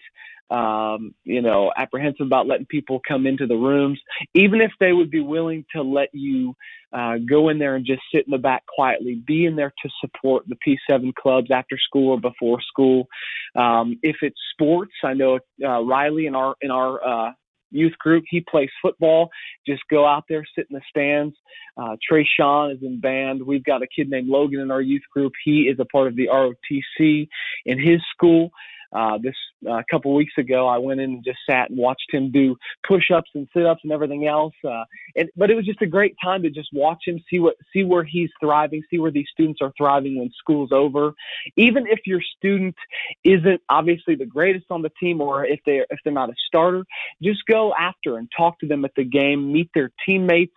um, 0.49 1.13
you 1.23 1.41
know, 1.41 1.71
apprehensive 1.75 2.25
about 2.25 2.47
letting 2.47 2.65
people 2.65 3.01
come 3.07 3.27
into 3.27 3.47
the 3.47 3.55
rooms, 3.55 3.99
even 4.33 4.61
if 4.61 4.71
they 4.79 4.93
would 4.93 5.11
be 5.11 5.19
willing 5.19 5.65
to 5.75 5.81
let 5.81 6.09
you 6.13 6.55
uh, 6.93 7.15
go 7.29 7.49
in 7.49 7.59
there 7.59 7.75
and 7.75 7.85
just 7.85 8.01
sit 8.13 8.25
in 8.25 8.31
the 8.31 8.37
back 8.37 8.63
quietly, 8.65 9.21
be 9.25 9.45
in 9.45 9.55
there 9.55 9.73
to 9.83 9.89
support 9.99 10.45
the 10.47 10.55
P7 10.65 11.13
clubs 11.15 11.51
after 11.51 11.77
school 11.77 12.11
or 12.11 12.19
before 12.19 12.61
school. 12.61 13.07
Um, 13.55 13.99
if 14.03 14.17
it's 14.21 14.39
sports, 14.53 14.93
I 15.03 15.13
know 15.13 15.39
uh, 15.63 15.81
Riley 15.81 16.27
in 16.27 16.35
our 16.35 16.55
in 16.61 16.71
our 16.71 17.05
uh, 17.05 17.31
youth 17.71 17.97
group. 17.99 18.23
He 18.29 18.43
plays 18.49 18.69
football. 18.81 19.29
Just 19.65 19.83
go 19.89 20.05
out 20.05 20.23
there, 20.29 20.43
sit 20.55 20.67
in 20.69 20.75
the 20.75 20.81
stands. 20.89 21.35
Uh, 21.77 21.95
Trey 22.07 22.27
Sean 22.37 22.71
is 22.71 22.79
in 22.81 22.99
band. 22.99 23.45
We've 23.45 23.63
got 23.63 23.81
a 23.81 23.87
kid 23.87 24.09
named 24.09 24.29
Logan 24.29 24.61
in 24.61 24.71
our 24.71 24.81
youth 24.81 25.03
group. 25.11 25.33
He 25.43 25.63
is 25.63 25.77
a 25.79 25.85
part 25.85 26.07
of 26.07 26.15
the 26.15 26.27
ROTC 26.27 27.27
in 27.65 27.79
his 27.79 27.99
school. 28.13 28.51
Uh, 28.93 29.17
this 29.21 29.35
a 29.65 29.71
uh, 29.71 29.81
couple 29.89 30.13
weeks 30.13 30.33
ago, 30.37 30.67
I 30.67 30.77
went 30.77 30.99
in 30.99 31.11
and 31.11 31.23
just 31.23 31.39
sat 31.49 31.69
and 31.69 31.77
watched 31.77 32.11
him 32.11 32.31
do 32.31 32.55
push-ups 32.87 33.29
and 33.33 33.47
sit-ups 33.55 33.81
and 33.83 33.91
everything 33.91 34.27
else. 34.27 34.53
Uh, 34.63 34.83
and 35.15 35.29
but 35.35 35.49
it 35.49 35.55
was 35.55 35.65
just 35.65 35.81
a 35.81 35.87
great 35.87 36.15
time 36.23 36.43
to 36.43 36.49
just 36.49 36.69
watch 36.73 37.03
him, 37.05 37.19
see 37.29 37.39
what, 37.39 37.55
see 37.73 37.83
where 37.83 38.03
he's 38.03 38.29
thriving, 38.39 38.83
see 38.89 38.99
where 38.99 39.11
these 39.11 39.27
students 39.31 39.59
are 39.61 39.73
thriving 39.77 40.19
when 40.19 40.29
school's 40.37 40.71
over. 40.71 41.13
Even 41.55 41.87
if 41.87 41.99
your 42.05 42.21
student 42.37 42.75
isn't 43.23 43.61
obviously 43.69 44.15
the 44.15 44.25
greatest 44.25 44.65
on 44.69 44.81
the 44.81 44.91
team, 44.99 45.21
or 45.21 45.45
if 45.45 45.59
they 45.65 45.83
if 45.89 45.99
they're 46.03 46.13
not 46.13 46.29
a 46.29 46.35
starter, 46.47 46.83
just 47.21 47.39
go 47.49 47.73
after 47.77 48.17
and 48.17 48.29
talk 48.35 48.59
to 48.59 48.67
them 48.67 48.85
at 48.85 48.91
the 48.95 49.03
game, 49.03 49.51
meet 49.51 49.69
their 49.73 49.91
teammates. 50.05 50.55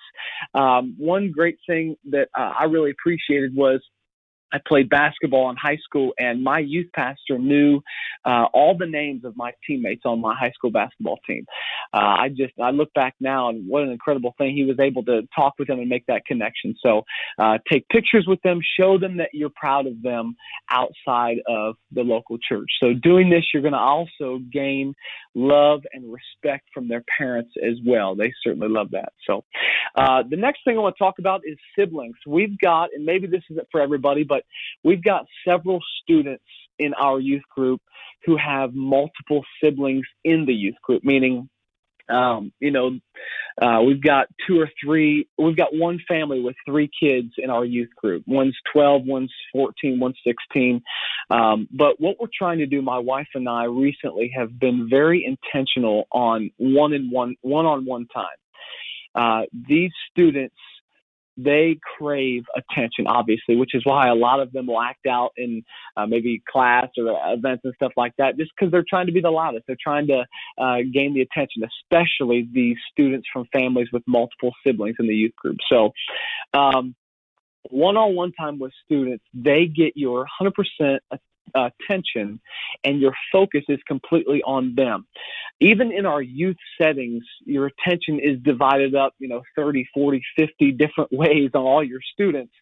Um, 0.55 0.95
one 0.99 1.33
great 1.33 1.59
thing 1.67 1.97
that 2.11 2.29
uh, 2.39 2.53
I 2.59 2.65
really 2.65 2.91
appreciated 2.91 3.55
was 3.55 3.81
I 4.53 4.59
played 4.67 4.89
basketball 4.89 5.51
in 5.51 5.57
high 5.57 5.79
school, 5.85 6.13
and 6.19 6.43
my 6.43 6.59
youth 6.59 6.89
pastor 6.95 7.39
knew 7.39 7.81
uh, 8.25 8.47
all 8.53 8.77
the 8.77 8.87
names 8.87 9.25
of 9.25 9.37
my 9.37 9.53
teammates 9.67 10.03
on 10.05 10.21
my 10.21 10.35
high 10.39 10.53
school 10.53 10.71
basketball 10.71 11.19
team. 11.27 11.47
Uh, 11.95 11.99
I 11.99 12.29
just 12.29 12.53
I 12.61 12.71
look 12.71 12.93
back 12.95 13.15
now, 13.21 13.49
and 13.49 13.67
what 13.69 13.83
an 13.83 13.91
incredible 13.91 14.35
thing 14.39 14.55
he 14.55 14.65
was 14.65 14.79
able 14.81 15.05
to 15.05 15.23
talk 15.35 15.55
with 15.59 15.69
them 15.69 15.79
and 15.79 15.89
make 15.89 16.07
that 16.07 16.25
connection. 16.27 16.75
So 16.83 17.03
uh, 17.39 17.59
take 17.71 17.89
pictures 17.89 18.27
with 18.27 18.41
them, 18.43 18.61
show 18.79 18.99
them 18.99 19.17
that 19.19 19.31
you're 19.33 19.53
proud 19.55 19.87
of 19.87 20.03
them 20.03 20.37
outside 20.71 21.39
of 21.49 21.77
the 21.93 22.03
local 22.03 22.39
church. 22.39 22.71
So 22.83 22.93
doing 22.93 23.31
this, 23.31 23.45
you're 23.53 23.63
going 23.63 23.73
to 23.73 23.79
also 23.79 24.41
gain 24.53 24.95
love 25.35 25.83
and 25.93 26.13
respect 26.13 26.69
from 26.75 26.89
their 26.89 27.05
parents 27.19 27.53
as 27.63 27.79
well. 27.87 28.15
They 28.15 28.33
certainly 28.43 28.69
love 28.69 28.91
that. 28.93 29.13
So 29.27 29.45
uh, 29.95 30.23
the 30.29 30.37
next 30.37 30.61
thing 30.65 30.77
I 30.77 30.81
want 30.81 30.97
to 30.97 31.03
talk 31.03 31.19
about 31.19 31.43
is 31.45 31.57
siblings. 31.79 32.17
We've 32.27 32.59
got, 32.59 32.91
and 32.95 33.05
maybe 33.05 33.27
this 33.27 33.43
isn't 33.51 33.69
for 33.71 33.81
everybody, 33.81 34.25
but 34.25 34.40
we've 34.85 35.03
got 35.03 35.27
several 35.47 35.81
students 36.03 36.45
in 36.79 36.95
our 36.95 37.21
youth 37.21 37.43
group 37.55 37.81
who 38.25 38.37
have 38.37 38.75
multiple 38.75 39.45
siblings 39.63 40.07
in 40.25 40.47
the 40.47 40.55
youth 40.55 40.77
group, 40.83 41.05
meaning 41.05 41.49
um, 42.11 42.53
you 42.61 42.71
know, 42.71 42.99
uh, 43.61 43.83
we've 43.83 44.03
got 44.03 44.27
two 44.47 44.61
or 44.61 44.69
three, 44.83 45.29
we've 45.39 45.57
got 45.57 45.75
one 45.75 46.01
family 46.09 46.41
with 46.41 46.57
three 46.67 46.91
kids 47.01 47.35
in 47.39 47.51
our 47.51 47.65
youth 47.65 47.91
group. 47.97 48.25
One's 48.27 48.57
12, 48.73 49.05
one's 49.05 49.33
14, 49.53 50.01
one's 50.01 50.19
16. 50.27 50.83
Um, 51.31 51.69
but 51.71 52.01
what 52.01 52.17
we're 52.21 52.29
trying 52.37 52.59
to 52.59 52.67
do, 52.67 52.83
my 52.83 52.99
wife 52.99 53.29
and 53.35 53.49
I 53.49 53.65
recently 53.65 54.33
have 54.37 54.59
been 54.59 54.89
very 54.91 55.25
intentional 55.25 56.09
on 56.11 56.51
one 56.57 56.93
in 56.93 57.11
one, 57.11 57.37
one 57.43 57.67
on 57.67 57.85
one 57.85 58.07
time. 58.09 58.27
Uh, 59.15 59.43
these 59.53 59.91
students 60.11 60.55
they 61.45 61.79
crave 61.99 62.45
attention, 62.57 63.07
obviously, 63.07 63.57
which 63.57 63.75
is 63.75 63.83
why 63.85 64.09
a 64.09 64.15
lot 64.15 64.41
of 64.41 64.53
them 64.53 64.67
will 64.67 64.81
act 64.81 65.07
out 65.07 65.31
in 65.37 65.63
uh, 65.97 66.07
maybe 66.07 66.43
class 66.51 66.89
or 66.97 67.19
events 67.33 67.63
and 67.65 67.75
stuff 67.75 67.93
like 67.97 68.13
that, 68.19 68.37
just 68.37 68.51
because 68.57 68.71
they're 68.71 68.85
trying 68.89 69.07
to 69.07 69.13
be 69.13 69.21
the 69.21 69.31
loudest. 69.31 69.65
They're 69.67 69.77
trying 69.83 70.07
to 70.09 70.25
uh, 70.59 70.77
gain 70.93 71.15
the 71.15 71.23
attention, 71.23 71.63
especially 71.65 72.49
the 72.53 72.75
students 72.93 73.27
from 73.33 73.47
families 73.53 73.89
with 73.93 74.03
multiple 74.07 74.53
siblings 74.67 74.97
in 74.99 75.07
the 75.07 75.15
youth 75.15 75.37
group. 75.37 75.59
So, 75.69 75.93
um, 76.55 76.95
one-on-one 77.69 78.33
time 78.33 78.59
with 78.59 78.73
students, 78.85 79.25
they 79.35 79.67
get 79.67 79.93
your 79.95 80.27
100% 80.41 80.99
Uh, 81.53 81.69
attention 81.83 82.41
and 82.85 83.01
your 83.01 83.13
focus 83.33 83.65
is 83.69 83.81
completely 83.87 84.41
on 84.43 84.73
them. 84.77 85.05
Even 85.61 85.91
in 85.91 86.07
our 86.07 86.23
youth 86.23 86.57
settings, 86.81 87.25
your 87.45 87.67
attention 87.67 88.21
is 88.21 88.41
divided 88.43 88.95
up, 88.95 89.15
you 89.19 89.29
know, 89.29 89.43
30, 89.57 89.85
40, 89.93 90.23
50 90.39 90.73
different 90.73 91.11
ways 91.13 91.51
on 91.55 91.63
all 91.63 91.83
your 91.83 92.01
students. 92.13 92.53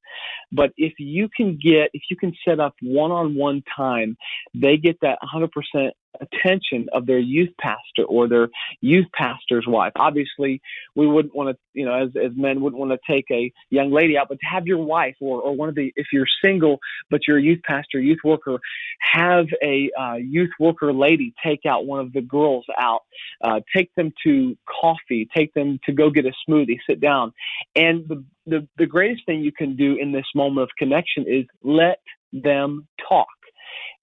But 0.50 0.72
if 0.76 0.94
you 0.98 1.28
can 1.36 1.58
get, 1.62 1.90
if 1.92 2.02
you 2.10 2.16
can 2.16 2.32
set 2.46 2.60
up 2.60 2.74
one 2.80 3.10
on 3.10 3.34
one 3.34 3.62
time, 3.76 4.16
they 4.54 4.78
get 4.78 4.98
that 5.02 5.18
100% 5.22 5.90
attention 6.20 6.86
of 6.92 7.06
their 7.06 7.18
youth 7.18 7.50
pastor 7.60 8.04
or 8.08 8.28
their 8.28 8.48
youth 8.80 9.06
pastor's 9.14 9.66
wife. 9.66 9.92
Obviously, 9.96 10.60
we 10.94 11.06
wouldn't 11.06 11.34
want 11.34 11.50
to, 11.50 11.56
you 11.74 11.84
know, 11.84 11.94
as, 11.94 12.10
as 12.16 12.32
men 12.36 12.60
wouldn't 12.60 12.78
want 12.78 12.92
to 12.92 12.98
take 13.10 13.26
a 13.30 13.52
young 13.70 13.90
lady 13.90 14.16
out, 14.16 14.28
but 14.28 14.38
to 14.40 14.46
have 14.46 14.66
your 14.66 14.78
wife 14.78 15.16
or, 15.20 15.40
or 15.40 15.54
one 15.54 15.68
of 15.68 15.74
the, 15.74 15.92
if 15.96 16.08
you're 16.12 16.26
single, 16.44 16.78
but 17.10 17.20
you're 17.26 17.38
a 17.38 17.42
youth 17.42 17.60
pastor, 17.64 18.00
youth 18.00 18.18
worker, 18.24 18.58
have 19.00 19.46
a 19.62 19.90
uh, 19.98 20.14
youth 20.14 20.50
worker 20.58 20.92
lady 20.92 21.34
take 21.44 21.60
out 21.66 21.86
one 21.86 22.00
of 22.00 22.12
the 22.12 22.22
girls 22.22 22.64
out, 22.78 23.02
uh, 23.44 23.60
take 23.74 23.94
them 23.94 24.12
to 24.24 24.56
coffee, 24.80 25.28
take 25.36 25.52
them 25.54 25.78
to 25.84 25.92
go 25.92 26.10
get 26.10 26.26
a 26.26 26.32
smoothie, 26.48 26.78
sit 26.88 27.00
down. 27.00 27.32
And 27.76 28.08
the, 28.08 28.24
the, 28.46 28.68
the 28.76 28.86
greatest 28.86 29.24
thing 29.26 29.40
you 29.40 29.52
can 29.52 29.76
do 29.76 29.96
in 29.96 30.12
this 30.12 30.26
moment 30.34 30.64
of 30.64 30.70
connection 30.78 31.24
is 31.28 31.44
let 31.62 31.98
them 32.32 32.86
talk 33.08 33.28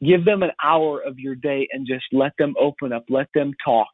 give 0.03 0.25
them 0.25 0.43
an 0.43 0.51
hour 0.63 1.01
of 1.01 1.19
your 1.19 1.35
day 1.35 1.67
and 1.71 1.87
just 1.87 2.05
let 2.11 2.33
them 2.37 2.53
open 2.59 2.93
up, 2.93 3.05
let 3.09 3.27
them 3.33 3.51
talk. 3.63 3.87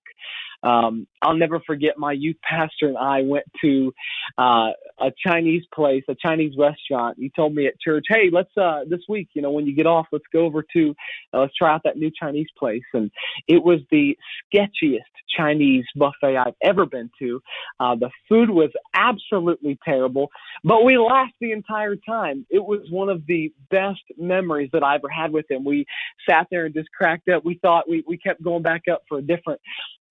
Um, 0.63 1.07
I'll 1.21 1.35
never 1.35 1.59
forget 1.65 1.97
my 1.97 2.11
youth 2.11 2.37
pastor 2.43 2.87
and 2.87 2.97
I 2.97 3.21
went 3.21 3.45
to 3.61 3.93
uh, 4.37 4.71
a 4.99 5.11
Chinese 5.25 5.63
place, 5.73 6.03
a 6.07 6.15
Chinese 6.15 6.53
restaurant. 6.57 7.17
He 7.19 7.31
told 7.35 7.55
me 7.55 7.67
at 7.67 7.79
church, 7.79 8.05
"Hey, 8.09 8.29
let's 8.31 8.55
uh, 8.57 8.81
this 8.87 9.01
week, 9.09 9.29
you 9.33 9.41
know, 9.41 9.51
when 9.51 9.65
you 9.65 9.75
get 9.75 9.87
off, 9.87 10.07
let's 10.11 10.25
go 10.31 10.41
over 10.41 10.63
to 10.73 10.95
uh, 11.33 11.39
let's 11.39 11.55
try 11.55 11.73
out 11.73 11.81
that 11.83 11.97
new 11.97 12.11
Chinese 12.11 12.47
place." 12.57 12.83
And 12.93 13.11
it 13.47 13.63
was 13.63 13.79
the 13.91 14.17
sketchiest 14.53 14.99
Chinese 15.35 15.85
buffet 15.95 16.37
I've 16.37 16.55
ever 16.61 16.85
been 16.85 17.09
to. 17.19 17.41
Uh, 17.79 17.95
the 17.95 18.09
food 18.27 18.49
was 18.49 18.69
absolutely 18.93 19.79
terrible, 19.83 20.29
but 20.63 20.83
we 20.83 20.97
laughed 20.97 21.33
the 21.39 21.51
entire 21.51 21.95
time. 21.95 22.45
It 22.49 22.63
was 22.63 22.81
one 22.89 23.09
of 23.09 23.25
the 23.27 23.51
best 23.69 24.01
memories 24.17 24.69
that 24.73 24.83
I 24.83 24.95
ever 24.95 25.09
had 25.09 25.31
with 25.31 25.49
him. 25.49 25.63
We 25.63 25.85
sat 26.29 26.47
there 26.51 26.65
and 26.65 26.73
just 26.73 26.89
cracked 26.91 27.29
up. 27.29 27.45
We 27.45 27.59
thought 27.61 27.89
we 27.89 28.03
we 28.07 28.17
kept 28.17 28.43
going 28.43 28.63
back 28.63 28.83
up 28.91 29.03
for 29.07 29.19
a 29.19 29.21
different 29.21 29.61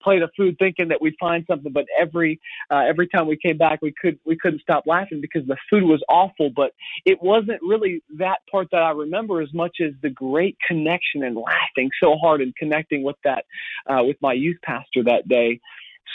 plate 0.03 0.21
of 0.21 0.31
food 0.35 0.57
thinking 0.59 0.89
that 0.89 1.01
we'd 1.01 1.15
find 1.19 1.45
something 1.47 1.71
but 1.71 1.85
every 1.99 2.39
uh, 2.69 2.83
every 2.87 3.07
time 3.07 3.27
we 3.27 3.37
came 3.37 3.57
back 3.57 3.81
we 3.81 3.93
could 4.01 4.19
we 4.25 4.37
couldn't 4.37 4.61
stop 4.61 4.83
laughing 4.85 5.21
because 5.21 5.45
the 5.47 5.57
food 5.69 5.83
was 5.83 6.03
awful 6.09 6.49
but 6.49 6.73
it 7.05 7.21
wasn't 7.21 7.59
really 7.61 8.01
that 8.17 8.39
part 8.51 8.67
that 8.71 8.81
I 8.81 8.91
remember 8.91 9.41
as 9.41 9.53
much 9.53 9.77
as 9.81 9.91
the 10.01 10.09
great 10.09 10.57
connection 10.65 11.23
and 11.23 11.35
laughing 11.35 11.89
so 12.01 12.17
hard 12.17 12.41
and 12.41 12.55
connecting 12.55 13.03
with 13.03 13.17
that 13.23 13.45
uh, 13.87 14.03
with 14.03 14.17
my 14.21 14.33
youth 14.33 14.57
pastor 14.63 15.03
that 15.03 15.27
day. 15.27 15.59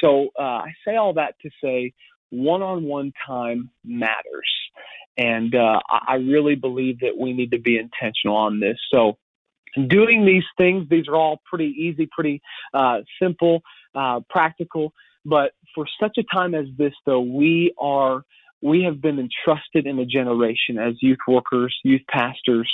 So 0.00 0.28
uh, 0.38 0.42
I 0.42 0.72
say 0.84 0.96
all 0.96 1.14
that 1.14 1.34
to 1.42 1.50
say 1.62 1.92
one-on-one 2.30 3.12
time 3.26 3.70
matters. 3.84 4.50
And 5.16 5.54
uh, 5.54 5.80
I 5.88 6.16
really 6.16 6.56
believe 6.56 7.00
that 7.00 7.16
we 7.18 7.32
need 7.32 7.52
to 7.52 7.58
be 7.58 7.78
intentional 7.78 8.36
on 8.36 8.60
this. 8.60 8.76
So 8.92 9.16
doing 9.88 10.24
these 10.24 10.44
things, 10.56 10.88
these 10.88 11.08
are 11.08 11.16
all 11.16 11.40
pretty 11.44 11.74
easy, 11.78 12.08
pretty 12.10 12.40
uh, 12.74 12.98
simple, 13.20 13.62
uh, 13.94 14.20
practical. 14.28 14.92
But 15.24 15.52
for 15.74 15.86
such 16.00 16.18
a 16.18 16.22
time 16.34 16.54
as 16.54 16.66
this, 16.78 16.94
though, 17.04 17.20
we 17.20 17.74
are 17.78 18.22
we 18.62 18.82
have 18.82 19.00
been 19.00 19.18
entrusted 19.18 19.86
in 19.86 19.98
a 19.98 20.06
generation 20.06 20.78
as 20.78 20.94
youth 21.00 21.18
workers, 21.28 21.76
youth 21.84 22.00
pastors. 22.08 22.70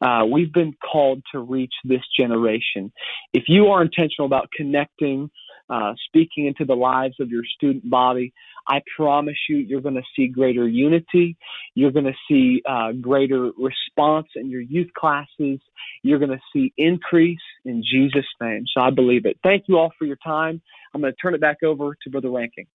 Uh, 0.00 0.24
we've 0.30 0.52
been 0.52 0.72
called 0.90 1.22
to 1.32 1.40
reach 1.40 1.72
this 1.84 2.02
generation. 2.18 2.92
If 3.32 3.44
you 3.48 3.66
are 3.66 3.82
intentional 3.82 4.26
about 4.26 4.48
connecting, 4.56 5.30
uh, 5.68 5.94
speaking 6.06 6.46
into 6.46 6.64
the 6.64 6.74
lives 6.74 7.16
of 7.20 7.30
your 7.30 7.44
student 7.56 7.88
body, 7.88 8.32
I 8.68 8.82
promise 8.96 9.36
you, 9.48 9.58
you're 9.58 9.80
going 9.80 9.94
to 9.94 10.02
see 10.16 10.26
greater 10.28 10.66
unity. 10.66 11.36
You're 11.74 11.90
going 11.90 12.06
to 12.06 12.14
see 12.28 12.62
uh, 12.68 12.92
greater 12.92 13.50
response 13.58 14.28
in 14.36 14.50
your 14.50 14.60
youth 14.60 14.92
classes. 14.96 15.60
You're 16.02 16.18
going 16.18 16.30
to 16.30 16.40
see 16.52 16.72
increase 16.76 17.40
in 17.64 17.82
Jesus' 17.82 18.26
name. 18.40 18.64
So 18.72 18.80
I 18.80 18.90
believe 18.90 19.26
it. 19.26 19.38
Thank 19.42 19.64
you 19.68 19.78
all 19.78 19.92
for 19.98 20.04
your 20.04 20.18
time. 20.24 20.60
I'm 20.94 21.00
going 21.00 21.12
to 21.12 21.16
turn 21.16 21.34
it 21.34 21.40
back 21.40 21.62
over 21.62 21.96
to 22.02 22.10
Brother 22.10 22.30
Ranking. 22.30 22.66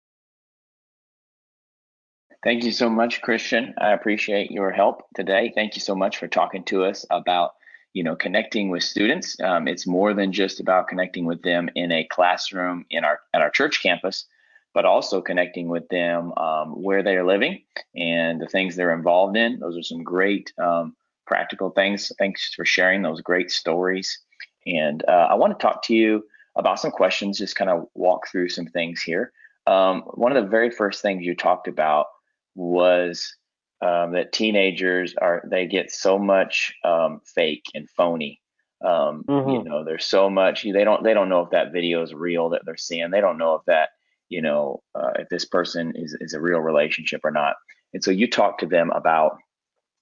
Thank 2.44 2.64
you 2.64 2.72
so 2.72 2.90
much, 2.90 3.22
Christian. 3.22 3.74
I 3.78 3.92
appreciate 3.92 4.50
your 4.50 4.72
help 4.72 5.04
today. 5.14 5.52
Thank 5.54 5.76
you 5.76 5.82
so 5.82 5.94
much 5.94 6.18
for 6.18 6.28
talking 6.28 6.64
to 6.66 6.86
us 6.86 7.06
about 7.10 7.52
you 7.94 8.04
know 8.04 8.16
connecting 8.16 8.70
with 8.70 8.84
students. 8.84 9.40
Um, 9.42 9.68
it's 9.68 9.88
more 9.88 10.14
than 10.14 10.32
just 10.32 10.60
about 10.60 10.88
connecting 10.88 11.26
with 11.26 11.42
them 11.42 11.70
in 11.76 11.92
a 11.92 12.06
classroom 12.06 12.86
in 12.90 13.04
our 13.04 13.20
at 13.34 13.42
our 13.42 13.50
church 13.50 13.82
campus, 13.82 14.26
but 14.74 14.86
also 14.86 15.22
connecting 15.22 15.68
with 15.68 15.88
them 15.90 16.34
um, 16.38 16.82
where 16.82 17.04
they 17.04 17.16
are 17.16 17.26
living 17.26 17.64
and 17.96 18.42
the 18.42 18.48
things 18.48 18.76
they're 18.76 18.94
involved 18.94 19.38
in. 19.38 19.60
Those 19.60 19.78
are 19.78 19.84
some 19.84 20.04
great 20.04 20.54
um, 20.62 20.96
practical 21.26 21.70
things. 21.72 22.12
Thanks 22.18 22.54
for 22.56 22.66
sharing 22.66 23.02
those 23.02 23.22
great 23.22 23.52
stories. 23.52 24.20
And 24.66 25.04
uh, 25.08 25.28
I 25.30 25.36
want 25.36 25.58
to 25.58 25.62
talk 25.62 25.84
to 25.84 25.96
you 25.96 26.24
about 26.56 26.80
some 26.80 26.92
questions, 26.92 27.38
just 27.38 27.56
kind 27.56 27.70
of 27.70 27.88
walk 27.94 28.28
through 28.28 28.50
some 28.50 28.66
things 28.66 29.02
here. 29.02 29.32
Um, 29.68 30.02
one 30.14 30.36
of 30.36 30.44
the 30.44 30.50
very 30.50 30.72
first 30.72 31.02
things 31.02 31.24
you 31.24 31.36
talked 31.36 31.68
about 31.68 32.08
was 32.56 33.36
um, 33.82 34.14
that 34.14 34.34
teenagers 34.34 35.16
are 35.22 35.44
they 35.46 35.66
get 35.66 35.92
so 35.92 36.18
much 36.18 36.74
um, 36.84 37.22
fake 37.26 37.66
and 37.74 37.90
phony. 37.90 38.42
Um, 38.84 39.24
mm-hmm. 39.28 39.50
You 39.50 39.64
know, 39.64 39.84
there's 39.84 40.06
so 40.06 40.30
much 40.30 40.64
they 40.64 40.84
don't 40.84 41.04
they 41.04 41.14
don't 41.14 41.30
know 41.30 41.42
if 41.42 41.52
that 41.52 41.72
video 41.72 42.02
is 42.02 42.14
real 42.14 42.50
that 42.50 42.62
they're 42.66 42.78
seeing. 42.78 43.12
They 43.12 43.22
don't 43.22 43.38
know 43.38 43.56
if 43.56 43.62
that 43.68 43.90
you 44.30 44.42
know 44.42 44.82
uh, 44.96 45.14
if 45.20 45.30
this 45.30 45.46
person 45.46 45.94
is 45.96 46.16
is 46.20 46.34
a 46.34 46.42
real 46.42 46.60
relationship 46.60 47.22
or 47.24 47.32
not. 47.32 47.56
And 47.94 48.04
so 48.04 48.12
you 48.12 48.30
talk 48.30 48.60
to 48.60 48.66
them 48.66 48.92
about 48.92 49.38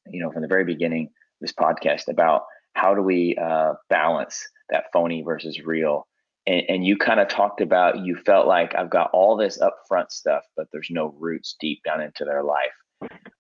you 0.10 0.22
know 0.22 0.32
from 0.32 0.42
the 0.42 0.48
very 0.48 0.66
beginning 0.66 1.10
this 1.42 1.54
podcast 1.54 2.08
about 2.08 2.44
how 2.74 2.96
do 2.96 3.02
we 3.02 3.36
uh, 3.42 3.74
balance 3.90 4.48
that 4.70 4.86
phony 4.92 5.22
versus 5.22 5.62
real 5.64 6.08
and, 6.48 6.64
and 6.70 6.86
you 6.88 6.98
kind 6.98 7.20
of 7.20 7.28
talked 7.28 7.62
about 7.62 8.00
you 8.00 8.16
felt 8.16 8.48
like 8.48 8.74
I've 8.76 8.90
got 8.90 9.12
all 9.12 9.36
this 9.36 9.60
upfront 9.60 10.12
stuff, 10.12 10.44
but 10.56 10.68
there's 10.72 10.90
no 10.90 11.14
roots 11.20 11.56
deep 11.60 11.84
down 11.84 12.02
into 12.02 12.26
their 12.26 12.42
life. 12.42 12.74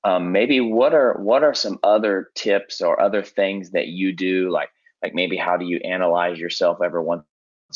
Um, 0.03 0.31
maybe 0.31 0.61
what 0.61 0.93
are 0.93 1.17
what 1.19 1.43
are 1.43 1.53
some 1.53 1.79
other 1.83 2.29
tips 2.35 2.81
or 2.81 3.01
other 3.01 3.23
things 3.23 3.71
that 3.71 3.87
you 3.87 4.13
do, 4.13 4.49
like 4.49 4.69
like 5.03 5.13
maybe 5.13 5.37
how 5.37 5.57
do 5.57 5.65
you 5.65 5.77
analyze 5.83 6.39
yourself 6.39 6.79
every 6.83 7.03
once 7.03 7.23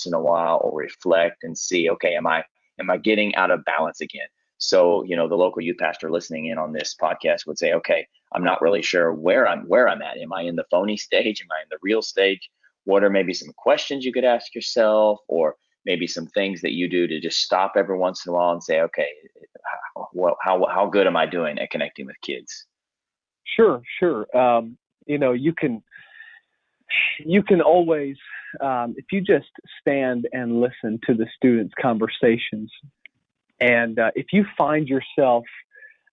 in 0.06 0.14
a 0.14 0.22
while 0.22 0.62
or 0.64 0.78
reflect 0.78 1.44
and 1.44 1.58
see, 1.58 1.90
okay, 1.90 2.16
am 2.16 2.28
I 2.28 2.44
am 2.80 2.90
I 2.90 2.98
getting 2.98 3.36
out 3.36 3.52
of 3.52 3.66
balance 3.66 4.02
again? 4.02 4.28
So 4.58 5.04
you 5.04 5.16
know 5.16 5.28
the 5.28 5.36
local 5.36 5.62
youth 5.62 5.78
pastor 5.80 6.12
listening 6.12 6.46
in 6.48 6.58
on 6.58 6.72
this 6.72 6.96
podcast 7.00 7.48
would 7.48 7.58
say, 7.58 7.74
okay, 7.74 8.08
I'm 8.34 8.44
not 8.44 8.62
really 8.62 8.82
sure 8.82 9.14
where 9.14 9.48
I'm 9.48 9.68
where 9.68 9.90
I'm 9.90 10.02
at. 10.02 10.18
Am 10.18 10.34
I 10.34 10.44
in 10.44 10.56
the 10.56 10.66
phony 10.72 10.98
stage? 11.08 11.42
Am 11.42 11.48
I 11.52 11.64
in 11.64 11.68
the 11.70 11.80
real 11.82 12.02
stage? 12.02 12.50
what 12.86 13.04
are 13.04 13.10
maybe 13.10 13.34
some 13.34 13.54
questions 13.58 14.06
you 14.06 14.14
could 14.14 14.24
ask 14.24 14.54
yourself 14.56 15.20
or 15.28 15.56
maybe 15.86 16.08
some 16.08 16.28
things 16.28 16.62
that 16.62 16.74
you 16.74 16.88
do 16.90 17.08
to 17.08 17.20
just 17.20 17.40
stop 17.42 17.74
every 17.76 17.98
once 17.98 18.26
in 18.26 18.32
a 18.32 18.36
while 18.36 18.52
and 18.52 18.64
say 18.64 18.82
okay 18.82 19.08
how 20.14 20.36
how, 20.42 20.66
how 20.70 20.86
good 20.88 21.08
am 21.08 21.18
i 21.18 21.26
doing 21.26 21.60
at 21.60 21.70
connecting 21.72 22.06
with 22.06 22.16
kids? 22.22 22.66
Sure 23.56 23.82
sure. 24.00 24.38
Um, 24.38 24.78
you 25.06 25.18
know 25.18 25.34
you 25.34 25.54
can 25.54 25.84
you 27.20 27.44
can 27.44 27.62
always 27.62 28.18
um, 28.60 28.96
if 28.98 29.06
you 29.12 29.22
just 29.22 29.50
stand 29.80 30.28
and 30.34 30.60
listen 30.60 31.00
to 31.08 31.14
the 31.14 31.26
students 31.36 31.74
conversations 31.82 32.72
and 33.60 34.00
uh, 34.00 34.12
if 34.16 34.28
you 34.34 34.46
find 34.58 34.88
yourself 34.88 35.46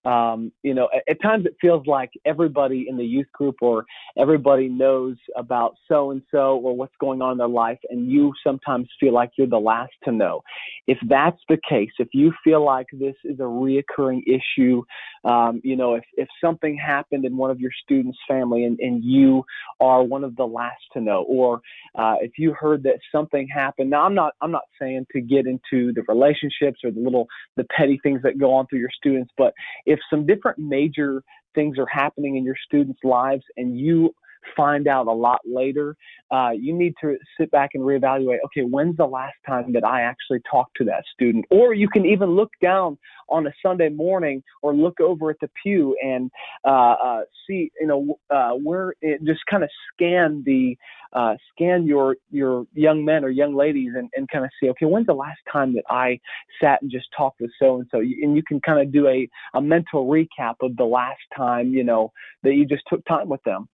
um, 0.09 0.53
you 0.63 0.73
know, 0.73 0.89
at, 0.95 1.03
at, 1.07 1.21
times 1.21 1.45
it 1.45 1.55
feels 1.61 1.87
like 1.87 2.11
everybody 2.25 2.87
in 2.89 2.97
the 2.97 3.05
youth 3.05 3.27
group 3.35 3.57
or 3.61 3.85
everybody 4.17 4.67
knows 4.67 5.17
about 5.37 5.75
so 5.87 6.13
and 6.13 6.23
so 6.31 6.57
or 6.57 6.75
what's 6.75 6.95
going 6.99 7.21
on 7.21 7.33
in 7.33 7.39
their 7.39 7.47
life, 7.47 7.79
and 7.91 8.11
you 8.11 8.33
sometimes 8.43 8.89
feel 8.99 9.13
like 9.13 9.31
you're 9.37 9.47
the 9.47 9.59
last 9.59 9.93
to 10.05 10.13
know. 10.13 10.41
If 10.87 10.97
that's 11.09 11.41
the 11.51 11.59
case, 11.69 11.91
if 11.99 12.09
you 12.15 12.33
feel 12.43 12.65
like 12.65 12.87
this 12.93 13.17
is 13.25 13.39
a 13.39 13.43
reoccurring 13.43 14.23
issue, 14.27 14.83
um, 15.25 15.61
you 15.63 15.77
know, 15.77 15.97
if, 15.97 16.05
if 16.15 16.29
something 16.43 16.79
happened 16.79 17.27
in 17.27 17.37
one 17.37 17.51
of 17.51 17.61
your 17.61 17.73
students' 17.83 18.19
family 18.27 18.65
and, 18.65 18.79
and 18.81 19.05
you 19.05 19.45
are 19.79 20.03
one 20.03 20.25
of 20.25 20.37
the 20.37 20.47
last 20.47 20.81
to 20.95 21.03
know, 21.03 21.27
or 21.29 21.61
uh, 21.97 22.15
if 22.23 22.33
you 22.39 22.55
heard 22.59 22.83
that 22.85 22.99
something 23.13 23.47
happened, 23.53 23.91
now 23.91 24.07
I'm 24.07 24.15
not 24.15 24.33
I'm 24.41 24.53
not 24.53 24.63
saying 24.81 25.05
to 25.13 25.21
get 25.21 25.47
into 25.47 25.93
the 25.93 26.03
relationships 26.09 26.81
or 26.83 26.93
the 26.93 27.01
little 27.01 27.27
the 27.59 27.65
petty 27.77 28.01
things 28.03 28.23
that 28.23 28.39
go 28.39 28.55
on 28.55 28.67
through 28.69 28.79
your 28.79 28.91
students, 28.97 29.31
but 29.37 29.53
if 29.85 29.98
some 30.11 30.27
different 30.27 30.59
major 30.59 31.23
things 31.55 31.79
are 31.79 31.87
happening 31.87 32.37
in 32.37 32.45
your 32.45 32.57
students' 32.67 33.01
lives 33.05 33.45
and 33.57 33.79
you 33.79 34.15
find 34.57 34.89
out 34.89 35.07
a 35.07 35.13
lot 35.13 35.41
later, 35.47 35.97
uh, 36.31 36.51
you 36.51 36.75
need 36.75 36.95
to 37.01 37.17
sit 37.39 37.51
back 37.51 37.71
and 37.75 37.83
reevaluate 37.83 38.39
okay, 38.47 38.63
when's 38.63 38.97
the 38.97 39.07
last 39.07 39.37
time 39.47 39.73
that 39.73 39.85
I 39.85 40.03
actually 40.03 40.41
talked 40.51 40.77
to 40.77 40.85
that 40.85 41.05
student? 41.13 41.45
Or 41.51 41.75
you 41.75 41.89
can 41.89 42.05
even 42.07 42.31
look 42.31 42.51
down 42.63 42.99
on 43.29 43.47
a 43.47 43.53
Sunday 43.63 43.89
morning 43.89 44.43
or 44.63 44.75
look 44.75 45.01
over 45.01 45.31
at 45.31 45.37
the 45.41 45.51
pew 45.63 45.97
and 46.03 46.31
uh, 46.65 46.95
uh, 47.03 47.21
see, 47.47 47.71
you 47.81 47.87
know, 47.87 48.19
uh, 48.31 48.53
where 48.53 48.95
it 49.01 49.23
just 49.25 49.41
kind 49.51 49.63
of 49.63 49.71
scan 49.93 50.43
the 50.45 50.77
uh, 51.13 51.35
scan 51.53 51.87
your 51.87 52.17
your 52.31 52.67
young 52.75 53.05
men 53.05 53.25
or 53.25 53.31
young 53.31 53.55
ladies 53.55 53.93
and, 53.97 54.11
and 54.15 54.29
kind 54.29 54.45
of 54.45 54.51
see, 54.61 54.69
okay, 54.71 54.87
when's 54.87 55.07
the 55.07 55.15
last 55.15 55.41
time 55.51 55.75
that 55.75 55.85
I 55.89 56.19
sat 56.61 56.83
and 56.83 56.91
just 56.91 57.07
talked 57.17 57.41
with 57.41 57.51
so 57.59 57.77
and 57.77 57.87
so, 57.91 57.99
and 57.99 58.37
you 58.37 58.43
can 58.47 58.61
kind 58.61 58.81
of 58.81 58.93
do 58.93 59.07
a 59.09 59.29
a 59.55 59.61
mental 59.61 60.07
recap 60.07 60.55
of 60.61 60.77
the 60.77 60.85
last 60.85 61.21
time 61.37 61.73
you 61.73 61.85
know 61.85 62.13
that 62.43 62.55
you 62.55 62.67
just 62.67 62.83
took 62.89 63.05
time 63.07 63.29
with 63.29 63.43
them. 63.45 63.69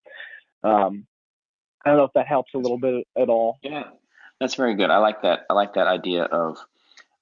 Um, 0.65 1.07
I 1.85 1.91
don't 1.91 1.99
know 1.99 2.05
if 2.05 2.13
that 2.15 2.27
helps 2.27 2.55
a 2.55 2.59
little 2.59 2.79
bit 2.79 3.07
at 3.17 3.29
all. 3.29 3.59
Yeah, 3.63 3.85
that's 4.41 4.55
very 4.55 4.75
good. 4.75 4.91
I 4.91 4.99
like 4.99 5.23
that. 5.23 5.47
I 5.51 5.55
like 5.55 5.75
that 5.75 5.87
idea 5.87 6.25
of 6.25 6.59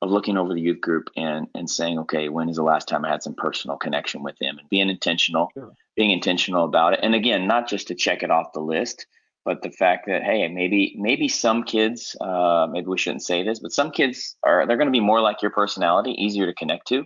of 0.00 0.10
looking 0.10 0.36
over 0.36 0.52
the 0.52 0.60
youth 0.60 0.80
group 0.80 1.10
and 1.16 1.48
and 1.54 1.68
saying, 1.68 1.98
okay, 2.00 2.28
when 2.28 2.48
is 2.48 2.56
the 2.56 2.62
last 2.62 2.88
time 2.88 3.04
I 3.04 3.10
had 3.10 3.22
some 3.22 3.34
personal 3.34 3.76
connection 3.76 4.22
with 4.22 4.38
them 4.38 4.58
and 4.58 4.68
being 4.68 4.88
intentional, 4.88 5.50
sure. 5.54 5.72
being 5.96 6.10
intentional 6.10 6.64
about 6.64 6.94
it. 6.94 7.00
And 7.02 7.14
again, 7.14 7.46
not 7.46 7.68
just 7.68 7.88
to 7.88 7.94
check 7.94 8.22
it 8.22 8.30
off 8.30 8.52
the 8.52 8.60
list, 8.60 9.06
but 9.44 9.62
the 9.62 9.70
fact 9.70 10.06
that 10.06 10.22
hey, 10.22 10.46
maybe 10.48 10.94
maybe 10.96 11.28
some 11.28 11.64
kids, 11.64 12.16
uh, 12.20 12.68
maybe 12.70 12.86
we 12.86 12.98
shouldn't 12.98 13.24
say 13.24 13.42
this, 13.42 13.58
but 13.58 13.72
some 13.72 13.90
kids 13.90 14.36
are 14.44 14.66
they're 14.66 14.76
going 14.76 14.88
to 14.88 14.92
be 14.92 15.00
more 15.00 15.20
like 15.20 15.42
your 15.42 15.50
personality, 15.50 16.12
easier 16.12 16.46
to 16.46 16.54
connect 16.54 16.86
to. 16.88 17.04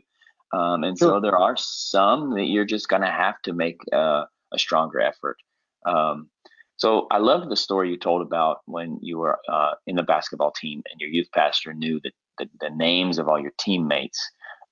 Um, 0.53 0.85
and 0.85 0.99
sure. 0.99 1.09
so 1.09 1.21
there 1.21 1.37
are 1.37 1.57
some 1.57 2.35
that 2.35 2.45
you're 2.45 2.65
just 2.65 2.89
going 2.89 3.03
to 3.03 3.11
have 3.11 3.41
to 3.43 3.53
make 3.53 3.81
uh, 3.93 4.25
a 4.53 4.59
stronger 4.59 5.01
effort. 5.01 5.37
Um, 5.87 6.29
so 6.77 7.07
I 7.11 7.19
love 7.19 7.49
the 7.49 7.57
story 7.57 7.91
you 7.91 7.97
told 7.97 8.21
about 8.21 8.61
when 8.67 8.99
you 9.01 9.19
were 9.19 9.39
uh, 9.51 9.73
in 9.87 9.97
the 9.97 10.03
basketball 10.03 10.53
team 10.53 10.83
and 10.91 11.01
your 11.01 11.09
youth 11.09 11.29
pastor 11.35 11.73
knew 11.73 12.01
the, 12.03 12.11
the, 12.39 12.51
the 12.61 12.71
names 12.71 13.19
of 13.19 13.29
all 13.29 13.41
your 13.41 13.53
teammates. 13.59 14.21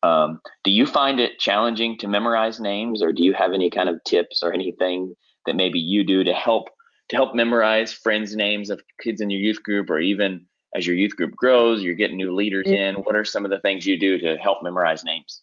Um, 0.03 0.41
do 0.65 0.71
you 0.71 0.85
find 0.85 1.19
it 1.19 1.39
challenging 1.39 1.97
to 1.99 2.09
memorize 2.09 2.61
names, 2.61 3.03
or 3.03 3.11
do 3.11 3.25
you 3.25 3.33
have 3.33 3.55
any 3.55 3.71
kind 3.71 3.89
of 3.89 4.05
tips 4.05 4.43
or 4.43 4.53
anything 4.53 5.15
that 5.47 5.57
maybe 5.57 5.79
you 5.79 6.05
do 6.05 6.25
to 6.25 6.35
help 6.35 6.69
to 7.09 7.17
help 7.17 7.35
memorize 7.35 7.93
friends' 7.93 8.37
names 8.37 8.71
of 8.71 8.83
kids 9.03 9.21
in 9.23 9.31
your 9.31 9.41
youth 9.41 9.63
group, 9.63 9.89
or 9.89 9.99
even 9.99 10.45
as 10.75 10.87
your 10.87 10.97
youth 10.97 11.17
group 11.17 11.35
grows, 11.37 11.83
you're 11.83 11.95
getting 11.95 12.19
new 12.19 12.35
leaders 12.35 12.67
in? 12.67 12.97
What 12.97 13.17
are 13.17 13.25
some 13.25 13.45
of 13.47 13.51
the 13.51 13.61
things 13.61 13.87
you 13.87 13.99
do 13.99 14.19
to 14.19 14.37
help 14.37 14.63
memorize 14.63 15.05
names? 15.05 15.41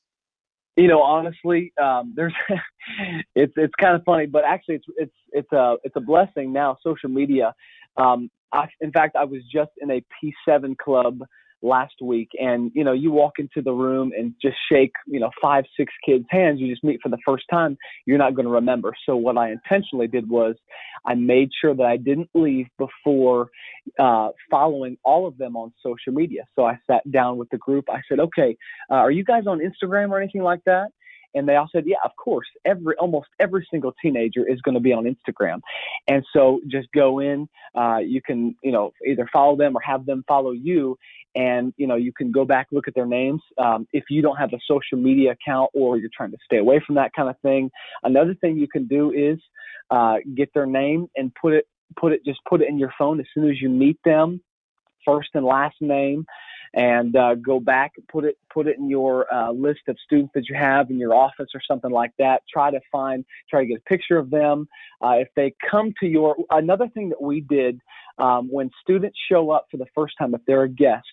You 0.75 0.87
know, 0.87 1.01
honestly, 1.01 1.73
um, 1.81 2.13
there's 2.15 2.33
it's 3.35 3.53
it's 3.55 3.73
kind 3.79 3.95
of 3.95 4.03
funny, 4.03 4.25
but 4.25 4.43
actually, 4.45 4.75
it's 4.75 4.85
it's 4.97 5.15
it's 5.31 5.51
a 5.51 5.75
it's 5.83 5.95
a 5.95 6.01
blessing 6.01 6.53
now. 6.53 6.77
Social 6.83 7.09
media. 7.09 7.53
Um, 7.97 8.29
I, 8.53 8.67
in 8.79 8.91
fact, 8.91 9.15
I 9.15 9.25
was 9.25 9.41
just 9.51 9.71
in 9.81 9.91
a 9.91 10.03
P7 10.49 10.77
club 10.77 11.21
last 11.61 11.95
week 12.01 12.29
and 12.39 12.71
you 12.73 12.83
know 12.83 12.93
you 12.93 13.11
walk 13.11 13.33
into 13.37 13.61
the 13.61 13.71
room 13.71 14.11
and 14.17 14.33
just 14.41 14.55
shake 14.71 14.93
you 15.07 15.19
know 15.19 15.29
five 15.41 15.63
six 15.77 15.93
kids 16.05 16.25
hands 16.29 16.59
you 16.59 16.67
just 16.71 16.83
meet 16.83 16.99
for 17.01 17.09
the 17.09 17.17
first 17.25 17.43
time 17.51 17.77
you're 18.05 18.17
not 18.17 18.35
going 18.35 18.45
to 18.45 18.51
remember. 18.51 18.93
So 19.05 19.15
what 19.15 19.37
i 19.37 19.51
intentionally 19.51 20.07
did 20.07 20.29
was 20.29 20.55
i 21.05 21.13
made 21.13 21.49
sure 21.59 21.75
that 21.75 21.85
i 21.85 21.97
didn't 21.97 22.29
leave 22.33 22.67
before 22.77 23.49
uh, 23.99 24.29
following 24.49 24.97
all 25.03 25.27
of 25.27 25.37
them 25.37 25.55
on 25.55 25.71
social 25.83 26.13
media. 26.13 26.43
So 26.55 26.65
i 26.65 26.77
sat 26.89 27.09
down 27.11 27.37
with 27.37 27.49
the 27.49 27.57
group. 27.57 27.85
I 27.89 28.01
said 28.09 28.19
okay 28.19 28.57
uh, 28.89 28.95
are 28.95 29.11
you 29.11 29.23
guys 29.23 29.43
on 29.47 29.59
instagram 29.59 30.09
or 30.09 30.21
anything 30.21 30.43
like 30.43 30.63
that 30.65 30.87
and 31.33 31.47
they 31.47 31.55
all 31.55 31.69
said, 31.71 31.83
yeah, 31.85 31.97
of 32.03 32.11
course. 32.15 32.47
Every 32.65 32.95
almost 32.95 33.27
every 33.39 33.67
single 33.71 33.93
teenager 34.01 34.47
is 34.47 34.61
going 34.61 34.75
to 34.75 34.81
be 34.81 34.93
on 34.93 35.03
Instagram, 35.05 35.61
and 36.07 36.25
so 36.33 36.61
just 36.67 36.87
go 36.93 37.19
in. 37.19 37.47
Uh, 37.75 37.97
you 37.97 38.21
can 38.21 38.55
you 38.63 38.71
know 38.71 38.91
either 39.05 39.27
follow 39.31 39.55
them 39.55 39.75
or 39.75 39.81
have 39.81 40.05
them 40.05 40.23
follow 40.27 40.51
you, 40.51 40.97
and 41.35 41.73
you 41.77 41.87
know 41.87 41.95
you 41.95 42.11
can 42.13 42.31
go 42.31 42.45
back 42.45 42.67
look 42.71 42.87
at 42.87 42.95
their 42.95 43.05
names. 43.05 43.41
Um, 43.57 43.87
if 43.93 44.05
you 44.09 44.21
don't 44.21 44.37
have 44.37 44.53
a 44.53 44.59
social 44.67 44.97
media 44.97 45.31
account 45.31 45.69
or 45.73 45.97
you're 45.97 46.09
trying 46.15 46.31
to 46.31 46.37
stay 46.45 46.57
away 46.57 46.81
from 46.85 46.95
that 46.95 47.11
kind 47.15 47.29
of 47.29 47.39
thing, 47.41 47.71
another 48.03 48.35
thing 48.35 48.57
you 48.57 48.67
can 48.67 48.87
do 48.87 49.11
is 49.11 49.39
uh, 49.89 50.17
get 50.35 50.53
their 50.53 50.65
name 50.65 51.07
and 51.15 51.33
put 51.35 51.53
it 51.53 51.65
put 51.97 52.11
it 52.11 52.23
just 52.25 52.39
put 52.47 52.61
it 52.61 52.69
in 52.69 52.77
your 52.77 52.93
phone 52.97 53.19
as 53.19 53.25
soon 53.33 53.49
as 53.49 53.61
you 53.61 53.69
meet 53.69 53.97
them, 54.03 54.41
first 55.05 55.29
and 55.33 55.45
last 55.45 55.75
name 55.81 56.25
and 56.73 57.15
uh, 57.15 57.35
go 57.35 57.59
back, 57.59 57.91
and 57.97 58.07
put 58.07 58.23
it 58.23 58.37
put 58.53 58.67
it 58.67 58.77
in 58.77 58.89
your 58.89 59.31
uh, 59.33 59.51
list 59.51 59.81
of 59.87 59.97
students 60.05 60.31
that 60.35 60.47
you 60.49 60.55
have 60.55 60.89
in 60.89 60.97
your 60.97 61.13
office 61.13 61.49
or 61.53 61.61
something 61.67 61.91
like 61.91 62.11
that. 62.19 62.41
Try 62.51 62.71
to 62.71 62.79
find, 62.91 63.25
try 63.49 63.61
to 63.61 63.67
get 63.67 63.77
a 63.77 63.89
picture 63.89 64.17
of 64.17 64.29
them. 64.29 64.67
Uh, 65.03 65.15
if 65.19 65.27
they 65.35 65.53
come 65.69 65.93
to 65.99 66.07
your, 66.07 66.35
another 66.49 66.87
thing 66.89 67.09
that 67.09 67.21
we 67.21 67.41
did 67.41 67.79
um, 68.17 68.49
when 68.51 68.69
students 68.81 69.17
show 69.29 69.51
up 69.51 69.67
for 69.71 69.77
the 69.77 69.85
first 69.95 70.15
time, 70.19 70.33
if 70.35 70.41
they're 70.45 70.63
a 70.63 70.69
guest, 70.69 71.05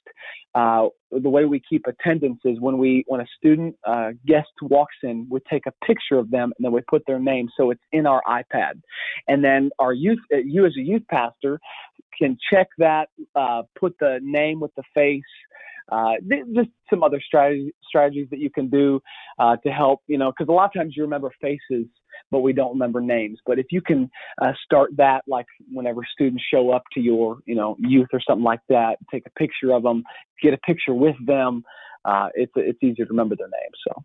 uh, 0.54 0.88
the 1.10 1.28
way 1.28 1.44
we 1.44 1.62
keep 1.68 1.86
attendance 1.86 2.40
is 2.44 2.60
when 2.60 2.78
we 2.78 3.04
when 3.06 3.20
a 3.20 3.26
student 3.36 3.76
uh, 3.86 4.10
guest 4.26 4.48
walks 4.62 4.96
in, 5.02 5.26
we 5.30 5.40
take 5.50 5.66
a 5.66 5.72
picture 5.86 6.18
of 6.18 6.30
them 6.30 6.52
and 6.56 6.64
then 6.64 6.72
we 6.72 6.80
put 6.82 7.02
their 7.06 7.18
name 7.18 7.48
so 7.56 7.70
it's 7.70 7.82
in 7.92 8.06
our 8.06 8.22
iPad, 8.28 8.80
and 9.26 9.44
then 9.44 9.70
our 9.78 9.92
youth, 9.92 10.18
uh, 10.32 10.38
you 10.38 10.66
as 10.66 10.76
a 10.76 10.82
youth 10.82 11.02
pastor, 11.10 11.60
can 12.18 12.36
check 12.52 12.66
that, 12.78 13.08
uh, 13.36 13.62
put 13.78 13.94
the 14.00 14.18
name 14.22 14.60
with 14.60 14.74
the 14.74 14.82
face. 14.94 15.22
Uh, 15.90 16.14
just 16.54 16.68
some 16.90 17.02
other 17.02 17.20
strategy, 17.24 17.72
strategies 17.86 18.28
that 18.30 18.38
you 18.38 18.50
can 18.50 18.68
do 18.68 19.00
uh, 19.38 19.56
to 19.56 19.70
help, 19.70 20.00
you 20.06 20.18
know, 20.18 20.30
because 20.30 20.48
a 20.48 20.52
lot 20.52 20.66
of 20.66 20.72
times 20.74 20.94
you 20.96 21.02
remember 21.02 21.30
faces, 21.40 21.86
but 22.30 22.40
we 22.40 22.52
don't 22.52 22.72
remember 22.72 23.00
names. 23.00 23.38
But 23.46 23.58
if 23.58 23.66
you 23.70 23.80
can 23.80 24.10
uh, 24.42 24.52
start 24.64 24.90
that, 24.96 25.22
like 25.26 25.46
whenever 25.72 26.02
students 26.12 26.44
show 26.52 26.70
up 26.70 26.82
to 26.94 27.00
your, 27.00 27.38
you 27.46 27.54
know, 27.54 27.76
youth 27.78 28.08
or 28.12 28.20
something 28.20 28.44
like 28.44 28.60
that, 28.68 28.98
take 29.10 29.24
a 29.26 29.38
picture 29.38 29.72
of 29.72 29.82
them, 29.82 30.02
get 30.42 30.52
a 30.54 30.58
picture 30.58 30.94
with 30.94 31.16
them. 31.26 31.62
Uh, 32.04 32.28
it's 32.34 32.52
it's 32.56 32.78
easier 32.82 33.04
to 33.04 33.10
remember 33.10 33.36
their 33.36 33.48
names. 33.48 33.76
So. 33.86 34.02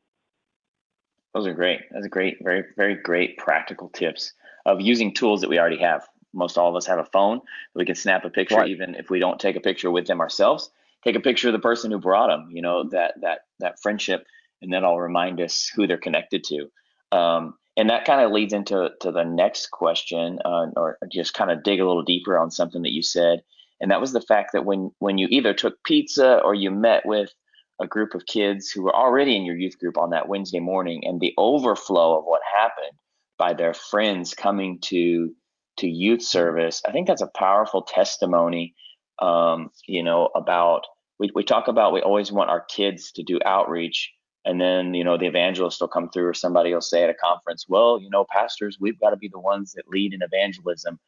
Those 1.34 1.48
are 1.48 1.54
great. 1.54 1.82
That's 1.92 2.06
a 2.06 2.10
great, 2.10 2.38
very, 2.44 2.64
very 2.78 2.96
great 2.96 3.38
practical 3.38 3.90
tips 3.90 4.34
of 4.66 4.80
using 4.82 5.14
tools 5.14 5.42
that 5.42 5.50
we 5.50 5.60
already 5.60 5.80
have 5.80 6.08
most 6.34 6.58
all 6.58 6.70
of 6.70 6.76
us 6.76 6.88
have 6.88 7.00
a 7.00 7.06
phone 7.06 7.40
we 7.76 7.86
can 7.86 7.96
snap 7.96 8.26
a 8.26 8.30
picture 8.30 8.56
right. 8.56 8.70
even 8.70 8.96
if 8.96 9.10
we 9.10 9.20
don't 9.20 9.40
take 9.40 9.56
a 9.56 9.60
picture 9.60 9.92
with 9.92 10.08
them 10.08 10.20
ourselves 10.20 10.72
take 11.04 11.16
a 11.16 11.22
picture 11.22 11.50
of 11.50 11.54
the 11.54 11.60
person 11.60 11.92
who 11.92 12.00
brought 12.00 12.28
them 12.28 12.50
you 12.52 12.62
know 12.62 12.88
that 12.90 13.16
that 13.22 13.42
that 13.60 13.82
friendship 13.82 14.26
and 14.62 14.72
then 14.72 14.84
i'll 14.84 15.00
remind 15.00 15.40
us 15.42 15.70
who 15.76 15.88
they're 15.88 15.98
connected 15.98 16.44
to 16.44 16.68
um, 17.12 17.54
and 17.78 17.90
that 17.90 18.06
kind 18.06 18.22
of 18.22 18.32
leads 18.32 18.54
into 18.54 18.90
to 19.02 19.12
the 19.12 19.24
next 19.24 19.70
question 19.72 20.40
uh, 20.46 20.68
or 20.76 20.98
just 21.12 21.34
kind 21.34 21.52
of 21.52 21.64
dig 21.64 21.80
a 21.80 21.86
little 21.86 22.04
deeper 22.04 22.38
on 22.38 22.52
something 22.52 22.82
that 22.84 22.94
you 22.94 23.02
said 23.02 23.42
and 23.80 23.92
that 23.92 24.02
was 24.02 24.14
the 24.14 24.22
fact 24.22 24.52
that 24.54 24.66
when 24.66 24.92
when 25.00 25.18
you 25.18 25.28
either 25.30 25.54
took 25.54 25.84
pizza 25.84 26.40
or 26.44 26.56
you 26.56 26.72
met 26.72 27.06
with 27.06 27.32
a 27.82 27.88
group 27.88 28.14
of 28.14 28.26
kids 28.26 28.70
who 28.70 28.84
were 28.84 28.96
already 28.96 29.36
in 29.36 29.46
your 29.46 29.58
youth 29.58 29.78
group 29.80 29.98
on 29.98 30.12
that 30.12 30.28
Wednesday 30.28 30.60
morning 30.60 31.06
and 31.06 31.20
the 31.20 31.34
overflow 31.38 32.18
of 32.18 32.26
what 32.26 32.42
happened 32.56 32.98
by 33.38 33.54
their 33.54 33.74
friends 33.74 34.34
coming 34.34 34.80
to 34.80 35.34
to 35.78 35.88
youth 35.88 36.22
service, 36.22 36.82
I 36.88 36.92
think 36.92 37.08
that's 37.08 37.22
a 37.22 37.32
powerful 37.36 37.82
testimony. 37.82 38.76
Um, 39.20 39.72
you 39.88 40.04
know, 40.04 40.30
about 40.36 40.86
we, 41.20 41.30
we 41.34 41.44
talk 41.44 41.68
about 41.68 41.94
we 41.94 42.02
always 42.02 42.32
want 42.32 42.50
our 42.50 42.62
kids 42.62 43.12
to 43.14 43.24
do 43.24 43.40
outreach, 43.46 44.12
and 44.46 44.60
then 44.60 44.94
you 44.94 45.04
know 45.04 45.18
the 45.18 45.28
evangelist 45.28 45.82
will 45.82 45.88
come 45.88 46.10
through, 46.10 46.28
or 46.28 46.34
somebody 46.34 46.74
will 46.74 46.82
say 46.82 47.04
at 47.04 47.10
a 47.10 47.14
conference, 47.14 47.66
"Well, 47.68 48.00
you 48.00 48.10
know, 48.10 48.26
pastors, 48.30 48.78
we've 48.80 49.00
got 49.00 49.12
to 49.12 49.18
be 49.18 49.30
the 49.30 49.40
ones 49.40 49.74
that 49.74 49.88
lead 49.88 50.14
in 50.14 50.22
evangelism." 50.22 51.00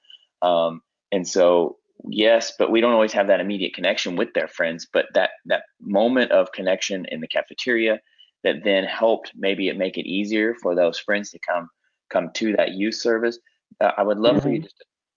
Um, 0.41 0.81
and 1.11 1.27
so, 1.27 1.77
yes, 2.07 2.53
but 2.57 2.71
we 2.71 2.81
don't 2.81 2.93
always 2.93 3.13
have 3.13 3.27
that 3.27 3.39
immediate 3.39 3.73
connection 3.73 4.15
with 4.15 4.33
their 4.33 4.47
friends. 4.47 4.87
But 4.91 5.07
that 5.13 5.31
that 5.45 5.63
moment 5.81 6.31
of 6.31 6.51
connection 6.51 7.05
in 7.09 7.21
the 7.21 7.27
cafeteria 7.27 7.99
that 8.43 8.63
then 8.63 8.83
helped 8.83 9.31
maybe 9.35 9.69
it 9.69 9.77
make 9.77 9.97
it 9.97 10.07
easier 10.07 10.55
for 10.61 10.75
those 10.75 10.99
friends 10.99 11.31
to 11.31 11.39
come 11.39 11.69
come 12.11 12.29
to 12.35 12.55
that 12.55 12.73
youth 12.73 12.95
service 12.95 13.39
uh, 13.81 13.91
I 13.97 14.03
would 14.03 14.17
love 14.17 14.35
mm-hmm. 14.35 14.43
for 14.43 14.49
you 14.49 14.59
mm-hmm. 14.59 14.67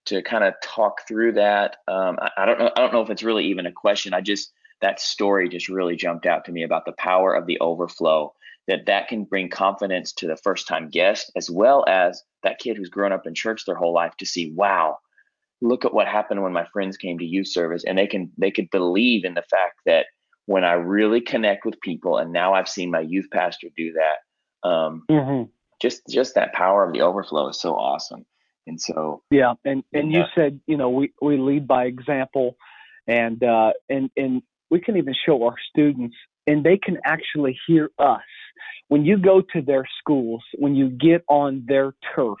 to, 0.05 0.15
to 0.15 0.21
kind 0.21 0.43
of 0.43 0.53
talk 0.63 1.07
through 1.07 1.33
that. 1.33 1.77
Um, 1.87 2.17
I, 2.21 2.29
I, 2.37 2.45
don't 2.45 2.59
know. 2.59 2.71
I 2.75 2.81
don't 2.81 2.93
know 2.93 3.01
if 3.01 3.09
it's 3.09 3.23
really 3.23 3.45
even 3.45 3.65
a 3.65 3.71
question. 3.71 4.13
I 4.13 4.21
just 4.21 4.51
that 4.81 4.99
story 4.99 5.49
just 5.49 5.69
really 5.69 5.95
jumped 5.95 6.25
out 6.25 6.45
to 6.45 6.51
me 6.51 6.63
about 6.63 6.85
the 6.85 6.93
power 6.93 7.33
of 7.33 7.45
the 7.45 7.59
overflow. 7.59 8.33
That 8.67 8.85
that 8.85 9.07
can 9.07 9.23
bring 9.23 9.49
confidence 9.49 10.13
to 10.13 10.27
the 10.27 10.37
first 10.37 10.67
time 10.67 10.89
guest 10.89 11.31
as 11.35 11.49
well 11.49 11.83
as 11.87 12.23
that 12.43 12.59
kid 12.59 12.77
who's 12.77 12.89
grown 12.89 13.11
up 13.11 13.25
in 13.25 13.33
church 13.33 13.65
their 13.65 13.75
whole 13.75 13.93
life 13.93 14.15
to 14.17 14.27
see, 14.27 14.51
wow, 14.51 14.99
look 15.61 15.85
at 15.85 15.93
what 15.93 16.07
happened 16.07 16.43
when 16.43 16.53
my 16.53 16.65
friends 16.71 16.97
came 16.97 17.17
to 17.19 17.25
youth 17.25 17.47
service, 17.47 17.83
and 17.83 17.97
they 17.97 18.07
can 18.07 18.31
they 18.37 18.51
could 18.51 18.69
believe 18.69 19.25
in 19.25 19.33
the 19.33 19.43
fact 19.49 19.79
that 19.85 20.05
when 20.45 20.63
I 20.63 20.73
really 20.73 21.21
connect 21.21 21.65
with 21.65 21.79
people, 21.81 22.17
and 22.17 22.31
now 22.31 22.53
I've 22.53 22.69
seen 22.69 22.91
my 22.91 23.01
youth 23.01 23.27
pastor 23.31 23.67
do 23.75 23.93
that. 23.93 24.67
Um, 24.67 25.03
mm-hmm. 25.09 25.43
Just 25.81 26.01
just 26.09 26.35
that 26.35 26.53
power 26.53 26.85
of 26.85 26.93
the 26.93 27.01
overflow 27.01 27.49
is 27.49 27.59
so 27.59 27.75
awesome. 27.75 28.25
And 28.67 28.79
so 28.79 29.23
yeah, 29.31 29.53
and 29.65 29.83
and 29.93 30.11
you 30.11 30.23
said 30.35 30.59
you 30.67 30.77
know 30.77 30.89
we 30.89 31.11
we 31.21 31.37
lead 31.37 31.67
by 31.67 31.85
example, 31.85 32.57
and 33.07 33.43
uh, 33.43 33.73
and 33.89 34.09
and 34.17 34.41
we 34.69 34.79
can 34.79 34.97
even 34.97 35.15
show 35.25 35.43
our 35.43 35.55
students, 35.69 36.15
and 36.47 36.63
they 36.63 36.77
can 36.77 36.97
actually 37.05 37.57
hear 37.67 37.91
us 37.99 38.21
when 38.87 39.05
you 39.05 39.17
go 39.17 39.41
to 39.53 39.61
their 39.61 39.85
schools, 39.99 40.43
when 40.57 40.75
you 40.75 40.89
get 40.89 41.23
on 41.27 41.63
their 41.67 41.93
turf, 42.15 42.37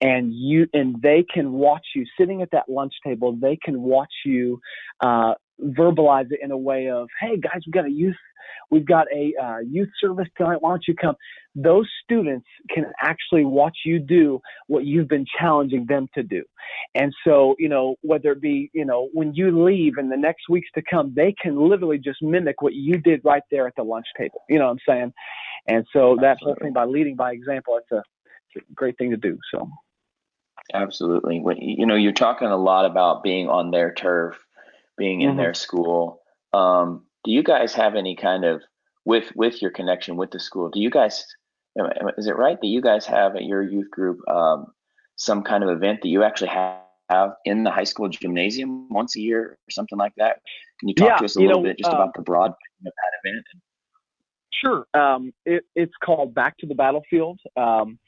and 0.00 0.32
you 0.34 0.68
and 0.72 1.00
they 1.02 1.24
can 1.32 1.52
watch 1.52 1.86
you 1.94 2.04
sitting 2.18 2.42
at 2.42 2.50
that 2.52 2.68
lunch 2.68 2.94
table. 3.04 3.36
They 3.40 3.56
can 3.56 3.80
watch 3.80 4.12
you 4.24 4.60
uh, 5.00 5.34
verbalize 5.62 6.30
it 6.30 6.40
in 6.42 6.50
a 6.50 6.58
way 6.58 6.88
of, 6.88 7.08
"Hey 7.20 7.36
guys, 7.36 7.60
we've 7.66 7.74
got 7.74 7.86
a 7.86 7.90
youth 7.90 8.16
We've 8.70 8.86
got 8.86 9.06
a 9.14 9.32
uh, 9.42 9.58
youth 9.58 9.88
service 10.00 10.28
tonight. 10.36 10.58
Why 10.60 10.70
don't 10.70 10.84
you 10.86 10.94
come? 10.94 11.14
Those 11.54 11.88
students 12.04 12.46
can 12.70 12.84
actually 13.00 13.44
watch 13.44 13.78
you 13.84 13.98
do 13.98 14.40
what 14.66 14.84
you've 14.84 15.08
been 15.08 15.24
challenging 15.38 15.86
them 15.86 16.06
to 16.14 16.22
do. 16.22 16.44
And 16.94 17.12
so, 17.24 17.56
you 17.58 17.68
know, 17.68 17.96
whether 18.02 18.32
it 18.32 18.40
be, 18.40 18.70
you 18.74 18.84
know, 18.84 19.08
when 19.12 19.34
you 19.34 19.64
leave 19.64 19.94
in 19.98 20.08
the 20.08 20.16
next 20.16 20.48
weeks 20.48 20.68
to 20.74 20.82
come, 20.82 21.12
they 21.16 21.34
can 21.40 21.58
literally 21.58 21.98
just 21.98 22.22
mimic 22.22 22.60
what 22.60 22.74
you 22.74 22.98
did 22.98 23.20
right 23.24 23.42
there 23.50 23.66
at 23.66 23.74
the 23.76 23.82
lunch 23.82 24.06
table. 24.16 24.42
You 24.48 24.58
know 24.58 24.66
what 24.66 24.72
I'm 24.72 24.78
saying? 24.86 25.12
And 25.66 25.86
so 25.92 26.16
that 26.20 26.38
whole 26.40 26.56
thing 26.60 26.72
by 26.72 26.84
leading 26.84 27.16
by 27.16 27.32
example, 27.32 27.78
it's 27.78 27.92
a, 27.92 28.02
it's 28.54 28.66
a 28.68 28.74
great 28.74 28.96
thing 28.98 29.10
to 29.10 29.16
do. 29.16 29.38
So. 29.52 29.68
Absolutely. 30.74 31.42
You 31.60 31.86
know, 31.86 31.94
you're 31.94 32.12
talking 32.12 32.48
a 32.48 32.56
lot 32.56 32.84
about 32.84 33.22
being 33.22 33.48
on 33.48 33.70
their 33.70 33.94
turf, 33.94 34.36
being 34.98 35.20
in 35.20 35.30
mm-hmm. 35.30 35.38
their 35.38 35.54
school. 35.54 36.20
Um, 36.52 37.06
do 37.24 37.30
you 37.30 37.42
guys 37.42 37.74
have 37.74 37.94
any 37.94 38.16
kind 38.16 38.44
of 38.44 38.62
with 39.04 39.32
with 39.34 39.62
your 39.62 39.70
connection 39.70 40.16
with 40.16 40.30
the 40.30 40.40
school? 40.40 40.70
Do 40.70 40.80
you 40.80 40.90
guys 40.90 41.24
is 42.16 42.26
it 42.26 42.36
right 42.36 42.60
that 42.60 42.66
you 42.66 42.82
guys 42.82 43.06
have 43.06 43.36
at 43.36 43.44
your 43.44 43.62
youth 43.62 43.90
group 43.90 44.18
um, 44.28 44.66
some 45.16 45.42
kind 45.42 45.62
of 45.62 45.70
event 45.70 46.00
that 46.02 46.08
you 46.08 46.22
actually 46.24 46.48
have? 46.48 46.78
in 47.46 47.64
the 47.64 47.70
high 47.70 47.84
school 47.84 48.06
gymnasium 48.08 48.86
once 48.90 49.16
a 49.16 49.20
year 49.20 49.42
or 49.42 49.70
something 49.70 49.96
like 49.96 50.12
that. 50.18 50.42
Can 50.78 50.90
you 50.90 50.94
talk 50.94 51.08
yeah, 51.08 51.16
to 51.16 51.24
us 51.24 51.36
a 51.36 51.40
little 51.40 51.62
know, 51.62 51.68
bit 51.68 51.78
just 51.78 51.90
uh, 51.90 51.94
about 51.94 52.14
the 52.14 52.20
broad 52.20 52.50
of 52.50 52.56
that 52.84 53.12
event? 53.24 53.44
Sure. 54.52 54.86
Um, 54.94 55.32
it, 55.44 55.64
it's 55.74 55.94
called 56.04 56.34
Back 56.34 56.58
to 56.58 56.66
the 56.66 56.74
Battlefield. 56.74 57.40
Um, 57.56 57.98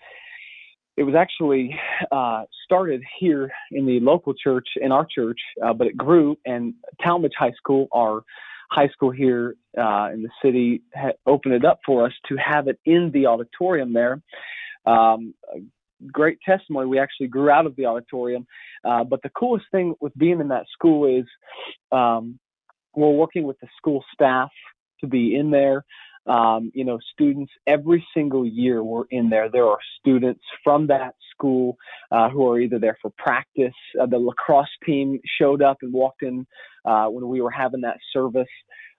it 1.00 1.04
was 1.04 1.14
actually 1.14 1.74
uh, 2.12 2.42
started 2.62 3.02
here 3.18 3.50
in 3.70 3.86
the 3.86 3.98
local 4.00 4.34
church, 4.34 4.68
in 4.76 4.92
our 4.92 5.06
church, 5.06 5.40
uh, 5.64 5.72
but 5.72 5.86
it 5.86 5.96
grew, 5.96 6.36
and 6.44 6.74
Tallmadge 7.02 7.32
High 7.38 7.54
School, 7.56 7.88
our 7.94 8.22
high 8.70 8.88
school 8.88 9.10
here 9.10 9.54
uh, 9.78 10.10
in 10.12 10.22
the 10.22 10.28
city 10.44 10.82
ha- 10.94 11.12
opened 11.24 11.54
it 11.54 11.64
up 11.64 11.80
for 11.86 12.04
us 12.04 12.12
to 12.28 12.36
have 12.36 12.68
it 12.68 12.78
in 12.84 13.10
the 13.14 13.24
auditorium 13.24 13.94
there. 13.94 14.20
Um, 14.84 15.32
great 16.12 16.36
testimony. 16.44 16.86
We 16.86 16.98
actually 16.98 17.28
grew 17.28 17.48
out 17.48 17.64
of 17.64 17.76
the 17.76 17.86
auditorium. 17.86 18.46
Uh, 18.84 19.02
but 19.02 19.22
the 19.22 19.30
coolest 19.30 19.64
thing 19.72 19.94
with 20.02 20.14
being 20.18 20.38
in 20.38 20.48
that 20.48 20.66
school 20.70 21.06
is 21.06 21.24
um, 21.92 22.38
we're 22.94 23.08
working 23.08 23.44
with 23.44 23.58
the 23.60 23.68
school 23.78 24.04
staff 24.12 24.50
to 25.00 25.06
be 25.06 25.34
in 25.34 25.50
there. 25.50 25.82
Um, 26.26 26.70
you 26.74 26.85
know, 26.85 26.98
students 27.12 27.50
every 27.66 28.06
single 28.14 28.46
year 28.46 28.85
we're 28.85 29.06
in 29.11 29.30
there. 29.30 29.48
There 29.48 29.66
are 29.66 29.78
students 29.98 30.42
from 30.62 30.87
that 30.88 31.14
school 31.33 31.76
uh, 32.11 32.28
who 32.28 32.48
are 32.48 32.61
either 32.61 32.78
there 32.78 32.98
for 33.00 33.11
practice. 33.16 33.74
Uh, 34.00 34.06
the 34.06 34.18
lacrosse 34.18 34.68
team 34.85 35.18
showed 35.40 35.62
up 35.62 35.78
and 35.83 35.92
walked 35.92 36.22
in 36.22 36.46
uh, 36.85 37.06
when 37.06 37.26
we 37.28 37.40
were 37.40 37.50
having 37.50 37.80
that 37.83 37.98
service. 38.12 38.48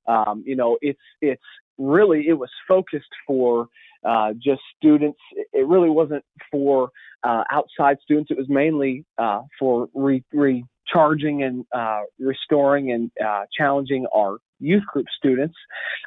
Um, 0.07 0.43
you 0.45 0.55
know, 0.55 0.77
it's 0.81 0.99
it's 1.21 1.43
really 1.77 2.27
it 2.27 2.33
was 2.33 2.49
focused 2.67 3.09
for 3.27 3.67
uh, 4.03 4.33
just 4.33 4.61
students. 4.77 5.19
It 5.53 5.67
really 5.67 5.89
wasn't 5.89 6.23
for 6.51 6.89
uh, 7.23 7.43
outside 7.51 7.97
students. 8.03 8.31
It 8.31 8.37
was 8.37 8.49
mainly 8.49 9.05
uh, 9.17 9.41
for 9.59 9.89
re- 9.93 10.23
recharging 10.33 11.43
and 11.43 11.65
uh, 11.73 12.01
restoring 12.19 12.91
and 12.91 13.11
uh, 13.23 13.43
challenging 13.55 14.07
our 14.15 14.37
youth 14.59 14.83
group 14.91 15.07
students. 15.17 15.55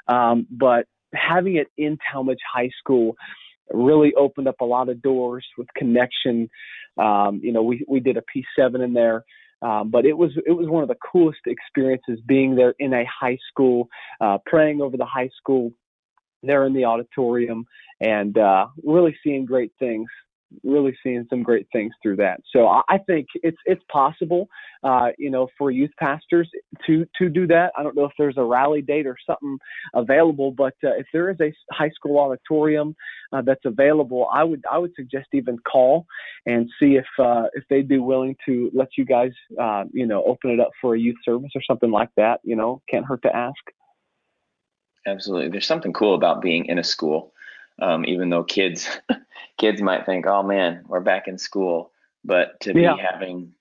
Um, 0.09 0.47
but 0.51 0.87
having 1.15 1.57
it 1.57 1.69
in 1.77 1.99
Tallmadge 2.13 2.37
High 2.53 2.71
School 2.79 3.17
really 3.73 4.13
opened 4.15 4.49
up 4.49 4.61
a 4.61 4.65
lot 4.65 4.89
of 4.89 5.01
doors 5.03 5.47
with 5.57 5.69
connection. 5.77 6.49
Um, 6.99 7.41
you 7.43 7.53
know, 7.53 7.63
we 7.63 7.85
we 7.89 8.01
did 8.01 8.17
a 8.17 8.23
P7 8.23 8.85
in 8.85 8.93
there. 8.93 9.25
Um, 9.63 9.91
but 9.91 10.05
it 10.05 10.13
was 10.13 10.31
it 10.47 10.53
was 10.53 10.69
one 10.69 10.83
of 10.83 10.89
the 10.89 10.97
coolest 10.97 11.41
experiences 11.47 12.19
being 12.27 12.55
there 12.55 12.75
in 12.79 12.93
a 12.93 13.05
high 13.07 13.39
school, 13.49 13.89
uh, 14.21 14.37
praying 14.45 14.83
over 14.83 14.99
the 14.99 15.07
high 15.07 15.31
school, 15.39 15.73
there 16.43 16.67
in 16.67 16.75
the 16.75 16.85
auditorium, 16.85 17.65
and 18.01 18.37
uh, 18.37 18.67
really 18.83 19.17
seeing 19.25 19.47
great 19.47 19.73
things 19.79 20.09
really 20.63 20.97
seeing 21.03 21.27
some 21.31 21.43
great 21.43 21.67
things 21.73 21.93
through 22.03 22.17
that. 22.17 22.41
So 22.55 22.67
I, 22.67 22.99
think 23.07 23.27
it's 23.43 23.59
it's 23.65 23.83
possible, 23.91 24.49
uh, 24.83 25.09
you 25.19 25.31
know, 25.31 25.49
for 25.59 25.71
youth 25.71 25.91
pastors 25.99 26.49
to 26.87 27.07
to 27.19 27.29
do 27.29 27.47
that. 27.49 27.73
I 27.77 27.83
don't 27.83 27.97
know 27.97 28.05
if 28.05 28.13
there's 28.19 28.37
a 28.37 28.45
rally 28.45 28.83
date 28.83 29.07
or 29.07 29.17
something 29.27 29.59
available, 29.95 30.53
but 30.53 30.75
uh, 30.85 30.95
if 30.97 31.07
there 31.13 31.31
is 31.31 31.37
a 31.41 31.53
high 31.73 31.91
school 31.91 32.19
auditorium 32.19 32.95
uh, 33.33 33.43
that's 33.43 33.65
available, 33.65 34.29
I 34.33 34.45
would 34.45 34.63
I 34.71 34.79
would 34.79 34.93
suggest 34.95 35.29
even 35.33 35.59
call 35.59 36.07
and 36.47 36.71
see 36.81 36.97
if 36.97 37.07
uh, 37.19 37.45
if 37.55 37.65
they'd 37.69 37.89
be 37.89 37.99
willing 37.99 38.37
to 38.47 38.71
let 38.75 38.89
you 38.97 39.05
guys, 39.05 39.33
uh, 39.61 39.85
you 39.93 40.07
know, 40.07 40.23
open 40.25 40.51
it 40.51 40.61
up 40.61 40.71
for 40.81 40.95
a 40.95 40.99
youth 40.99 41.17
service 41.25 41.51
or 41.55 41.63
something 41.63 41.91
like 41.91 42.11
that. 42.17 42.41
You 42.45 42.57
know, 42.57 42.83
can't 42.89 43.05
hurt 43.05 43.23
to 43.23 43.35
ask. 43.35 43.61
Absolutely. 45.07 45.51
There's 45.51 45.67
something 45.67 45.93
cool 45.93 46.15
about 46.15 46.41
being 46.41 46.67
in 46.67 46.79
a 46.79 46.85
school, 46.85 47.34
um, 47.81 48.05
even 48.05 48.31
though 48.31 48.45
kids 48.45 48.89
kids 49.59 49.83
might 49.83 50.07
think, 50.07 50.27
"Oh 50.27 50.43
man, 50.43 50.85
we're 50.87 51.01
back 51.01 51.29
in 51.29 51.39
school," 51.39 51.93
but 52.25 52.61
to 52.61 52.75
be 52.75 52.83
yeah. 52.83 52.97
having 52.97 53.53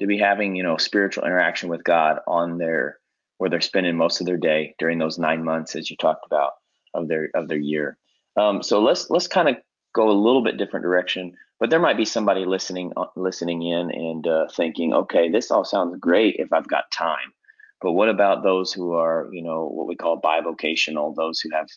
to 0.00 0.06
be 0.06 0.18
having 0.18 0.56
you 0.56 0.62
know 0.62 0.76
spiritual 0.76 1.24
interaction 1.24 1.68
with 1.68 1.84
God 1.84 2.18
on 2.26 2.58
their 2.58 2.98
where 3.38 3.50
they're 3.50 3.60
spending 3.60 3.96
most 3.96 4.20
of 4.20 4.26
their 4.26 4.36
day 4.36 4.74
during 4.78 4.98
those 4.98 5.18
nine 5.18 5.44
months, 5.44 5.74
as 5.74 5.90
you 5.90 5.96
talked 5.96 6.26
about, 6.26 6.52
of 6.94 7.08
their 7.08 7.30
of 7.34 7.48
their 7.48 7.58
year. 7.58 7.96
Um, 8.36 8.62
so 8.62 8.80
let's 8.80 9.10
let's 9.10 9.26
kind 9.26 9.48
of 9.48 9.56
go 9.94 10.08
a 10.08 10.12
little 10.12 10.42
bit 10.42 10.56
different 10.56 10.84
direction. 10.84 11.34
But 11.60 11.70
there 11.70 11.80
might 11.80 11.96
be 11.96 12.04
somebody 12.04 12.44
listening 12.44 12.92
uh, 12.96 13.06
listening 13.16 13.62
in 13.62 13.90
and 13.90 14.26
uh, 14.26 14.46
thinking, 14.52 14.92
okay, 14.92 15.30
this 15.30 15.50
all 15.50 15.64
sounds 15.64 15.96
great 15.98 16.36
if 16.38 16.52
I've 16.52 16.68
got 16.68 16.90
time. 16.90 17.32
But 17.80 17.92
what 17.92 18.08
about 18.08 18.42
those 18.42 18.72
who 18.72 18.92
are, 18.92 19.28
you 19.32 19.42
know, 19.42 19.66
what 19.66 19.88
we 19.88 19.96
call 19.96 20.20
bivocational, 20.20 21.14
those 21.14 21.40
who 21.40 21.50
have 21.50 21.68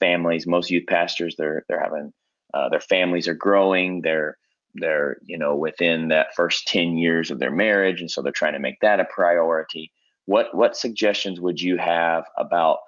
families? 0.00 0.46
Most 0.46 0.70
youth 0.70 0.86
pastors, 0.88 1.36
they're 1.36 1.64
they're 1.68 1.82
having 1.82 2.12
uh, 2.52 2.68
their 2.68 2.80
families 2.80 3.28
are 3.28 3.34
growing. 3.34 4.02
They're 4.02 4.36
they're 4.74 5.18
you 5.24 5.38
know 5.38 5.56
within 5.56 6.08
that 6.08 6.34
first 6.34 6.66
10 6.68 6.96
years 6.96 7.30
of 7.30 7.40
their 7.40 7.50
marriage 7.50 8.00
and 8.00 8.08
so 8.08 8.22
they're 8.22 8.30
trying 8.30 8.52
to 8.52 8.60
make 8.60 8.78
that 8.80 9.00
a 9.00 9.04
priority 9.04 9.90
what 10.26 10.54
what 10.54 10.76
suggestions 10.76 11.40
would 11.40 11.60
you 11.60 11.76
have 11.76 12.22
about 12.38 12.78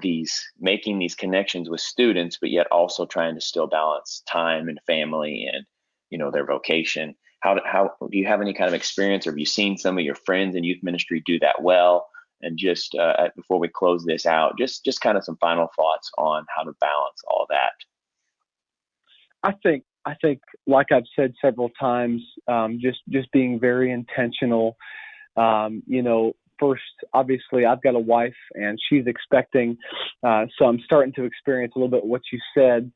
these 0.00 0.42
making 0.58 0.98
these 0.98 1.14
connections 1.14 1.68
with 1.68 1.82
students 1.82 2.38
but 2.40 2.48
yet 2.50 2.66
also 2.72 3.04
trying 3.04 3.34
to 3.34 3.42
still 3.42 3.66
balance 3.66 4.22
time 4.26 4.70
and 4.70 4.80
family 4.86 5.46
and 5.52 5.66
you 6.08 6.16
know 6.16 6.30
their 6.30 6.46
vocation 6.46 7.14
how 7.40 7.60
how 7.64 7.94
do 8.10 8.18
you 8.18 8.26
have 8.26 8.40
any 8.40 8.52
kind 8.52 8.68
of 8.68 8.74
experience, 8.74 9.26
or 9.26 9.30
have 9.30 9.38
you 9.38 9.46
seen 9.46 9.78
some 9.78 9.98
of 9.98 10.04
your 10.04 10.14
friends 10.14 10.56
in 10.56 10.64
youth 10.64 10.82
ministry 10.82 11.22
do 11.24 11.38
that 11.40 11.62
well? 11.62 12.08
And 12.40 12.58
just 12.58 12.94
uh, 12.94 13.28
before 13.36 13.58
we 13.58 13.68
close 13.68 14.04
this 14.04 14.26
out, 14.26 14.58
just 14.58 14.84
just 14.84 15.00
kind 15.00 15.18
of 15.18 15.24
some 15.24 15.36
final 15.40 15.68
thoughts 15.76 16.10
on 16.18 16.44
how 16.54 16.62
to 16.62 16.72
balance 16.80 17.20
all 17.28 17.46
that. 17.50 17.72
I 19.42 19.52
think 19.62 19.84
I 20.04 20.14
think, 20.22 20.40
like 20.66 20.92
I've 20.92 21.04
said 21.14 21.34
several 21.40 21.70
times, 21.78 22.22
um, 22.46 22.78
just 22.80 23.00
just 23.08 23.30
being 23.32 23.60
very 23.60 23.92
intentional. 23.92 24.76
Um, 25.36 25.82
you 25.86 26.02
know, 26.02 26.32
first, 26.58 26.82
obviously, 27.12 27.66
I've 27.66 27.82
got 27.82 27.94
a 27.94 28.00
wife 28.00 28.34
and 28.54 28.78
she's 28.88 29.06
expecting, 29.06 29.76
uh, 30.26 30.46
so 30.58 30.64
I'm 30.64 30.80
starting 30.84 31.12
to 31.14 31.24
experience 31.24 31.74
a 31.76 31.78
little 31.78 31.90
bit 31.90 32.04
what 32.04 32.22
you 32.32 32.38
said. 32.56 32.90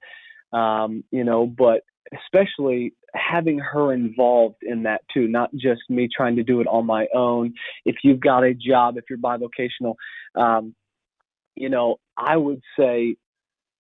Um, 0.53 1.05
you 1.11 1.25
know, 1.25 1.47
but 1.47 1.83
especially 2.13 2.95
having 3.15 3.59
her 3.59 3.93
involved 3.93 4.63
in 4.63 4.85
that 4.85 5.03
too, 5.13 5.29
not 5.29 5.51
just 5.55 5.83
me 5.89 6.09
trying 6.15 6.37
to 6.37 6.43
do 6.43 6.61
it 6.61 6.67
on 6.67 6.87
my 6.87 7.07
own. 7.15 7.55
If 7.85 7.97
you've 8.03 8.21
got 8.21 8.45
a 8.45 8.55
job, 8.55 8.97
if 8.97 9.05
you're 9.11 9.19
bivocational, 9.19 9.95
um, 10.35 10.75
you 11.55 11.69
know, 11.69 11.97
I 12.17 12.37
would 12.37 12.63
say 12.79 13.17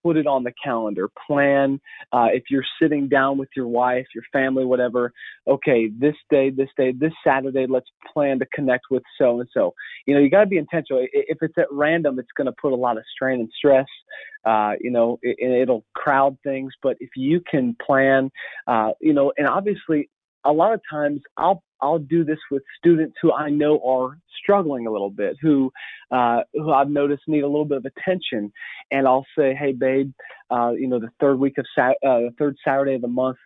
put 0.02 0.16
it 0.16 0.26
on 0.26 0.42
the 0.42 0.52
calendar. 0.62 1.08
Plan 1.26 1.80
uh, 2.12 2.28
if 2.32 2.44
you're 2.50 2.64
sitting 2.80 3.08
down 3.08 3.38
with 3.38 3.48
your 3.56 3.68
wife, 3.68 4.06
your 4.14 4.24
family, 4.32 4.64
whatever. 4.64 5.12
Okay, 5.48 5.90
this 5.98 6.14
day, 6.30 6.50
this 6.50 6.68
day, 6.76 6.92
this 6.92 7.12
Saturday, 7.24 7.66
let's 7.68 7.88
plan 8.12 8.38
to 8.38 8.46
connect 8.54 8.84
with 8.90 9.02
so 9.18 9.40
and 9.40 9.48
so. 9.52 9.74
You 10.06 10.14
know, 10.14 10.20
you 10.20 10.30
got 10.30 10.40
to 10.40 10.46
be 10.46 10.58
intentional. 10.58 11.06
If 11.12 11.38
it's 11.40 11.58
at 11.58 11.66
random, 11.70 12.18
it's 12.18 12.32
going 12.36 12.46
to 12.46 12.54
put 12.60 12.72
a 12.72 12.76
lot 12.76 12.96
of 12.96 13.04
strain 13.14 13.40
and 13.40 13.50
stress. 13.56 13.86
Uh, 14.44 14.72
you 14.80 14.90
know, 14.90 15.18
it, 15.22 15.36
it'll 15.40 15.84
crowd 15.94 16.36
things. 16.44 16.72
But 16.82 16.96
if 17.00 17.10
you 17.16 17.40
can 17.48 17.76
plan, 17.84 18.30
uh, 18.66 18.90
you 19.00 19.12
know, 19.12 19.32
and 19.36 19.46
obviously 19.46 20.10
a 20.44 20.52
lot 20.52 20.72
of 20.72 20.80
times 20.90 21.20
I'll 21.36 21.62
I'll 21.82 21.98
do 21.98 22.24
this 22.24 22.38
with 22.50 22.62
students 22.78 23.16
who 23.20 23.32
I 23.32 23.50
know 23.50 23.80
are 23.84 24.18
struggling 24.42 24.86
a 24.86 24.90
little 24.90 25.10
bit, 25.10 25.36
who 25.42 25.72
uh, 26.10 26.40
who 26.54 26.72
I've 26.72 26.90
noticed 26.90 27.22
need 27.26 27.42
a 27.42 27.48
little 27.48 27.64
bit 27.64 27.78
of 27.78 27.84
attention, 27.84 28.52
and 28.90 29.06
I'll 29.06 29.26
say, 29.36 29.54
hey, 29.54 29.72
babe, 29.72 30.12
uh, 30.50 30.72
you 30.72 30.88
know, 30.88 30.98
the 30.98 31.10
third 31.20 31.38
week 31.38 31.58
of 31.58 31.66
Sa- 31.74 31.90
uh, 31.90 32.20
the 32.20 32.34
third 32.38 32.56
Saturday 32.64 32.94
of 32.94 33.02
the 33.02 33.08
month, 33.08 33.38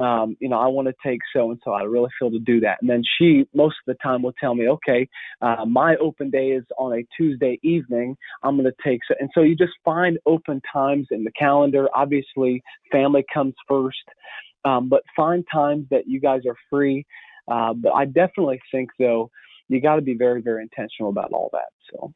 um, 0.00 0.36
you 0.40 0.48
know, 0.48 0.58
I 0.58 0.66
want 0.66 0.88
to 0.88 0.94
take 1.04 1.20
so 1.34 1.50
and 1.50 1.60
so. 1.64 1.72
I 1.72 1.82
really 1.82 2.10
feel 2.18 2.30
to 2.30 2.38
do 2.38 2.60
that. 2.60 2.78
And 2.80 2.90
then 2.90 3.02
she, 3.18 3.46
most 3.54 3.76
of 3.86 3.94
the 3.94 3.98
time, 4.02 4.22
will 4.22 4.34
tell 4.40 4.54
me, 4.54 4.68
okay, 4.68 5.08
uh, 5.40 5.64
my 5.66 5.96
open 5.96 6.30
day 6.30 6.48
is 6.48 6.64
on 6.78 6.98
a 6.98 7.06
Tuesday 7.16 7.58
evening. 7.62 8.16
I'm 8.42 8.56
going 8.56 8.70
to 8.70 8.76
take 8.84 9.00
so. 9.06 9.14
And 9.20 9.30
so 9.34 9.42
you 9.42 9.54
just 9.54 9.74
find 9.84 10.18
open 10.26 10.60
times 10.72 11.06
in 11.10 11.24
the 11.24 11.32
calendar. 11.32 11.88
Obviously, 11.94 12.62
family 12.90 13.24
comes 13.32 13.54
first. 13.68 14.04
Um, 14.64 14.88
but 14.88 15.02
find 15.14 15.44
times 15.52 15.86
that 15.90 16.06
you 16.06 16.20
guys 16.20 16.40
are 16.48 16.56
free. 16.70 17.04
Uh, 17.48 17.74
but 17.74 17.92
I 17.92 18.04
definitely 18.04 18.60
think 18.70 18.90
though 18.98 19.30
you 19.68 19.80
got 19.80 19.96
to 19.96 20.02
be 20.02 20.14
very 20.14 20.42
very 20.42 20.62
intentional 20.62 21.10
about 21.10 21.32
all 21.32 21.50
that. 21.52 21.68
So 21.90 22.12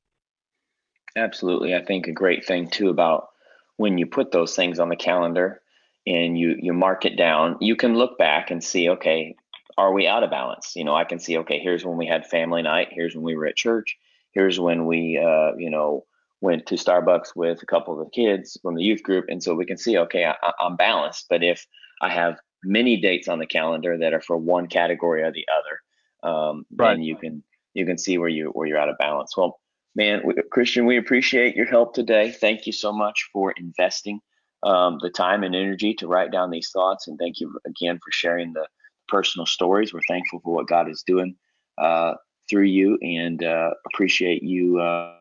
absolutely, 1.16 1.74
I 1.74 1.84
think 1.84 2.06
a 2.06 2.12
great 2.12 2.44
thing 2.46 2.68
too 2.68 2.88
about 2.88 3.28
when 3.76 3.98
you 3.98 4.06
put 4.06 4.32
those 4.32 4.54
things 4.54 4.78
on 4.78 4.88
the 4.88 4.96
calendar 4.96 5.60
and 6.06 6.38
you 6.38 6.56
you 6.58 6.72
mark 6.72 7.04
it 7.04 7.16
down, 7.16 7.56
you 7.60 7.76
can 7.76 7.94
look 7.94 8.18
back 8.18 8.50
and 8.50 8.62
see 8.62 8.88
okay. 8.90 9.34
Are 9.76 9.92
we 9.92 10.08
out 10.08 10.24
of 10.24 10.30
balance? 10.30 10.72
You 10.74 10.82
know, 10.82 10.96
I 10.96 11.04
can 11.04 11.20
see. 11.20 11.38
Okay, 11.38 11.60
here's 11.60 11.84
when 11.84 11.96
we 11.96 12.06
had 12.06 12.26
family 12.26 12.62
night. 12.62 12.88
Here's 12.90 13.14
when 13.14 13.22
we 13.22 13.36
were 13.36 13.46
at 13.46 13.54
church. 13.54 13.96
Here's 14.32 14.58
when 14.58 14.86
we, 14.86 15.16
uh, 15.16 15.56
you 15.56 15.70
know, 15.70 16.04
went 16.40 16.66
to 16.66 16.74
Starbucks 16.74 17.34
with 17.34 17.62
a 17.62 17.66
couple 17.66 17.98
of 17.98 18.04
the 18.04 18.10
kids 18.10 18.58
from 18.62 18.74
the 18.74 18.82
youth 18.82 19.02
group, 19.02 19.26
and 19.28 19.42
so 19.42 19.54
we 19.54 19.66
can 19.66 19.78
see, 19.78 19.96
okay, 19.98 20.24
I, 20.24 20.52
am 20.60 20.76
balanced. 20.76 21.26
But 21.28 21.42
if 21.42 21.66
I 22.00 22.10
have 22.10 22.38
many 22.64 23.01
dates 23.01 23.29
on 23.29 23.38
the 23.38 23.47
calendar 23.47 23.99
that 23.99 24.14
are 24.14 24.21
for 24.21 24.37
one 24.37 24.66
category 24.66 25.23
or 25.23 25.33
the 25.33 25.47
other, 25.53 26.31
um, 26.31 26.66
right. 26.77 26.94
then 26.94 27.03
you 27.03 27.16
can 27.16 27.42
you 27.75 27.87
can 27.87 27.99
see 27.99 28.18
where 28.18 28.29
you 28.29 28.51
where 28.55 28.66
you're 28.66 28.79
out 28.79 28.88
of 28.88 28.99
balance. 28.99 29.37
Well, 29.37 29.61
man, 29.94 30.23
we, 30.25 30.35
Christian, 30.51 30.87
we 30.87 30.99
appreciate 30.99 31.57
your 31.57 31.66
help 31.66 31.94
today. 31.94 32.31
Thank 32.31 32.66
you 32.66 32.73
so 32.73 32.92
much 32.92 33.29
for 33.33 33.53
investing 33.57 34.21
um, 34.64 34.99
the 35.01 35.11
time 35.11 35.44
and 35.44 35.55
energy 35.55 35.94
to 35.94 36.09
write 36.09 36.33
down 36.33 36.51
these 36.51 36.71
thoughts, 36.73 37.07
and 37.09 37.18
thank 37.18 37.40
you 37.40 37.59
again 37.66 37.99
for 38.05 38.11
sharing 38.11 38.53
the 38.53 38.66
personal 39.07 39.47
stories. 39.47 39.94
We're 39.94 40.01
thankful 40.09 40.40
for 40.40 40.55
what 40.55 40.68
God 40.68 40.90
is 40.90 41.03
doing 41.07 41.37
uh, 41.79 42.14
through 42.51 42.64
you, 42.64 42.99
and 43.03 43.42
uh, 43.44 43.71
appreciate 43.92 44.42
you. 44.42 44.81
Uh, 44.81 45.14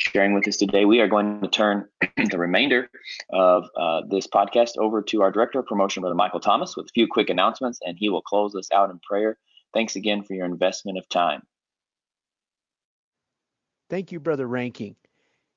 sharing 0.00 0.32
with 0.32 0.48
us 0.48 0.56
today. 0.56 0.84
We 0.84 1.00
are 1.00 1.08
going 1.08 1.40
to 1.42 1.48
turn 1.48 1.86
the 2.30 2.38
remainder 2.38 2.90
of 3.32 3.68
uh, 3.76 4.02
this 4.08 4.26
podcast 4.26 4.78
over 4.78 5.02
to 5.02 5.22
our 5.22 5.30
Director 5.30 5.60
of 5.60 5.66
Promotion, 5.66 6.00
Brother 6.00 6.14
Michael 6.14 6.40
Thomas, 6.40 6.76
with 6.76 6.86
a 6.86 6.92
few 6.94 7.06
quick 7.06 7.28
announcements, 7.28 7.80
and 7.84 7.96
he 7.98 8.08
will 8.08 8.22
close 8.22 8.54
us 8.54 8.70
out 8.72 8.90
in 8.90 8.98
prayer. 9.00 9.36
Thanks 9.74 9.96
again 9.96 10.22
for 10.22 10.34
your 10.34 10.46
investment 10.46 10.98
of 10.98 11.08
time. 11.08 11.42
Thank 13.90 14.10
you, 14.10 14.20
Brother 14.20 14.46
Ranking. 14.46 14.96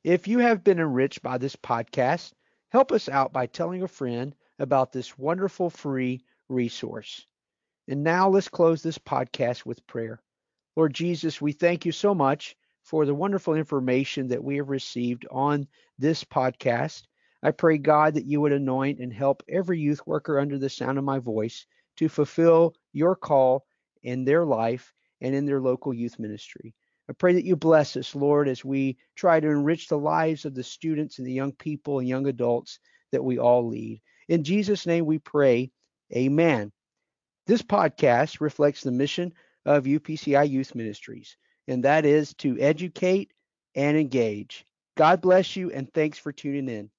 If 0.03 0.27
you 0.27 0.39
have 0.39 0.63
been 0.63 0.79
enriched 0.79 1.21
by 1.21 1.37
this 1.37 1.55
podcast, 1.55 2.33
help 2.69 2.91
us 2.91 3.07
out 3.07 3.31
by 3.31 3.45
telling 3.45 3.83
a 3.83 3.87
friend 3.87 4.35
about 4.59 4.91
this 4.91 5.17
wonderful 5.17 5.69
free 5.69 6.21
resource. 6.49 7.25
And 7.87 8.03
now 8.03 8.29
let's 8.29 8.49
close 8.49 8.83
this 8.83 8.97
podcast 8.97 9.65
with 9.65 9.85
prayer. 9.87 10.21
Lord 10.75 10.93
Jesus, 10.93 11.41
we 11.41 11.53
thank 11.53 11.85
you 11.85 11.91
so 11.91 12.13
much 12.13 12.55
for 12.83 13.05
the 13.05 13.15
wonderful 13.15 13.55
information 13.55 14.27
that 14.27 14.43
we 14.43 14.57
have 14.57 14.69
received 14.69 15.25
on 15.31 15.67
this 15.97 16.23
podcast. 16.23 17.03
I 17.41 17.51
pray, 17.51 17.77
God, 17.77 18.13
that 18.13 18.25
you 18.25 18.41
would 18.41 18.51
anoint 18.51 18.99
and 18.99 19.11
help 19.11 19.41
every 19.47 19.79
youth 19.79 20.05
worker 20.05 20.39
under 20.39 20.57
the 20.57 20.69
sound 20.69 20.97
of 20.97 21.03
my 21.03 21.19
voice 21.19 21.65
to 21.97 22.09
fulfill 22.09 22.75
your 22.91 23.15
call 23.15 23.65
in 24.03 24.25
their 24.25 24.45
life 24.45 24.93
and 25.21 25.33
in 25.33 25.45
their 25.45 25.61
local 25.61 25.93
youth 25.93 26.19
ministry. 26.19 26.73
I 27.09 27.13
pray 27.13 27.33
that 27.33 27.45
you 27.45 27.55
bless 27.55 27.97
us, 27.97 28.15
Lord, 28.15 28.47
as 28.47 28.63
we 28.63 28.97
try 29.15 29.39
to 29.39 29.49
enrich 29.49 29.87
the 29.87 29.97
lives 29.97 30.45
of 30.45 30.53
the 30.53 30.63
students 30.63 31.19
and 31.19 31.27
the 31.27 31.33
young 31.33 31.51
people 31.53 31.99
and 31.99 32.07
young 32.07 32.27
adults 32.27 32.79
that 33.11 33.23
we 33.23 33.39
all 33.39 33.67
lead. 33.67 34.01
In 34.27 34.43
Jesus' 34.43 34.85
name 34.85 35.05
we 35.05 35.19
pray. 35.19 35.71
Amen. 36.15 36.71
This 37.45 37.61
podcast 37.61 38.39
reflects 38.41 38.81
the 38.81 38.91
mission 38.91 39.33
of 39.65 39.83
UPCI 39.83 40.49
Youth 40.49 40.75
Ministries 40.75 41.35
and 41.67 41.83
that 41.85 42.05
is 42.05 42.33
to 42.35 42.59
educate 42.59 43.31
and 43.75 43.97
engage. 43.97 44.65
God 44.97 45.21
bless 45.21 45.55
you, 45.55 45.71
and 45.71 45.91
thanks 45.93 46.17
for 46.17 46.31
tuning 46.31 46.69
in. 46.69 46.89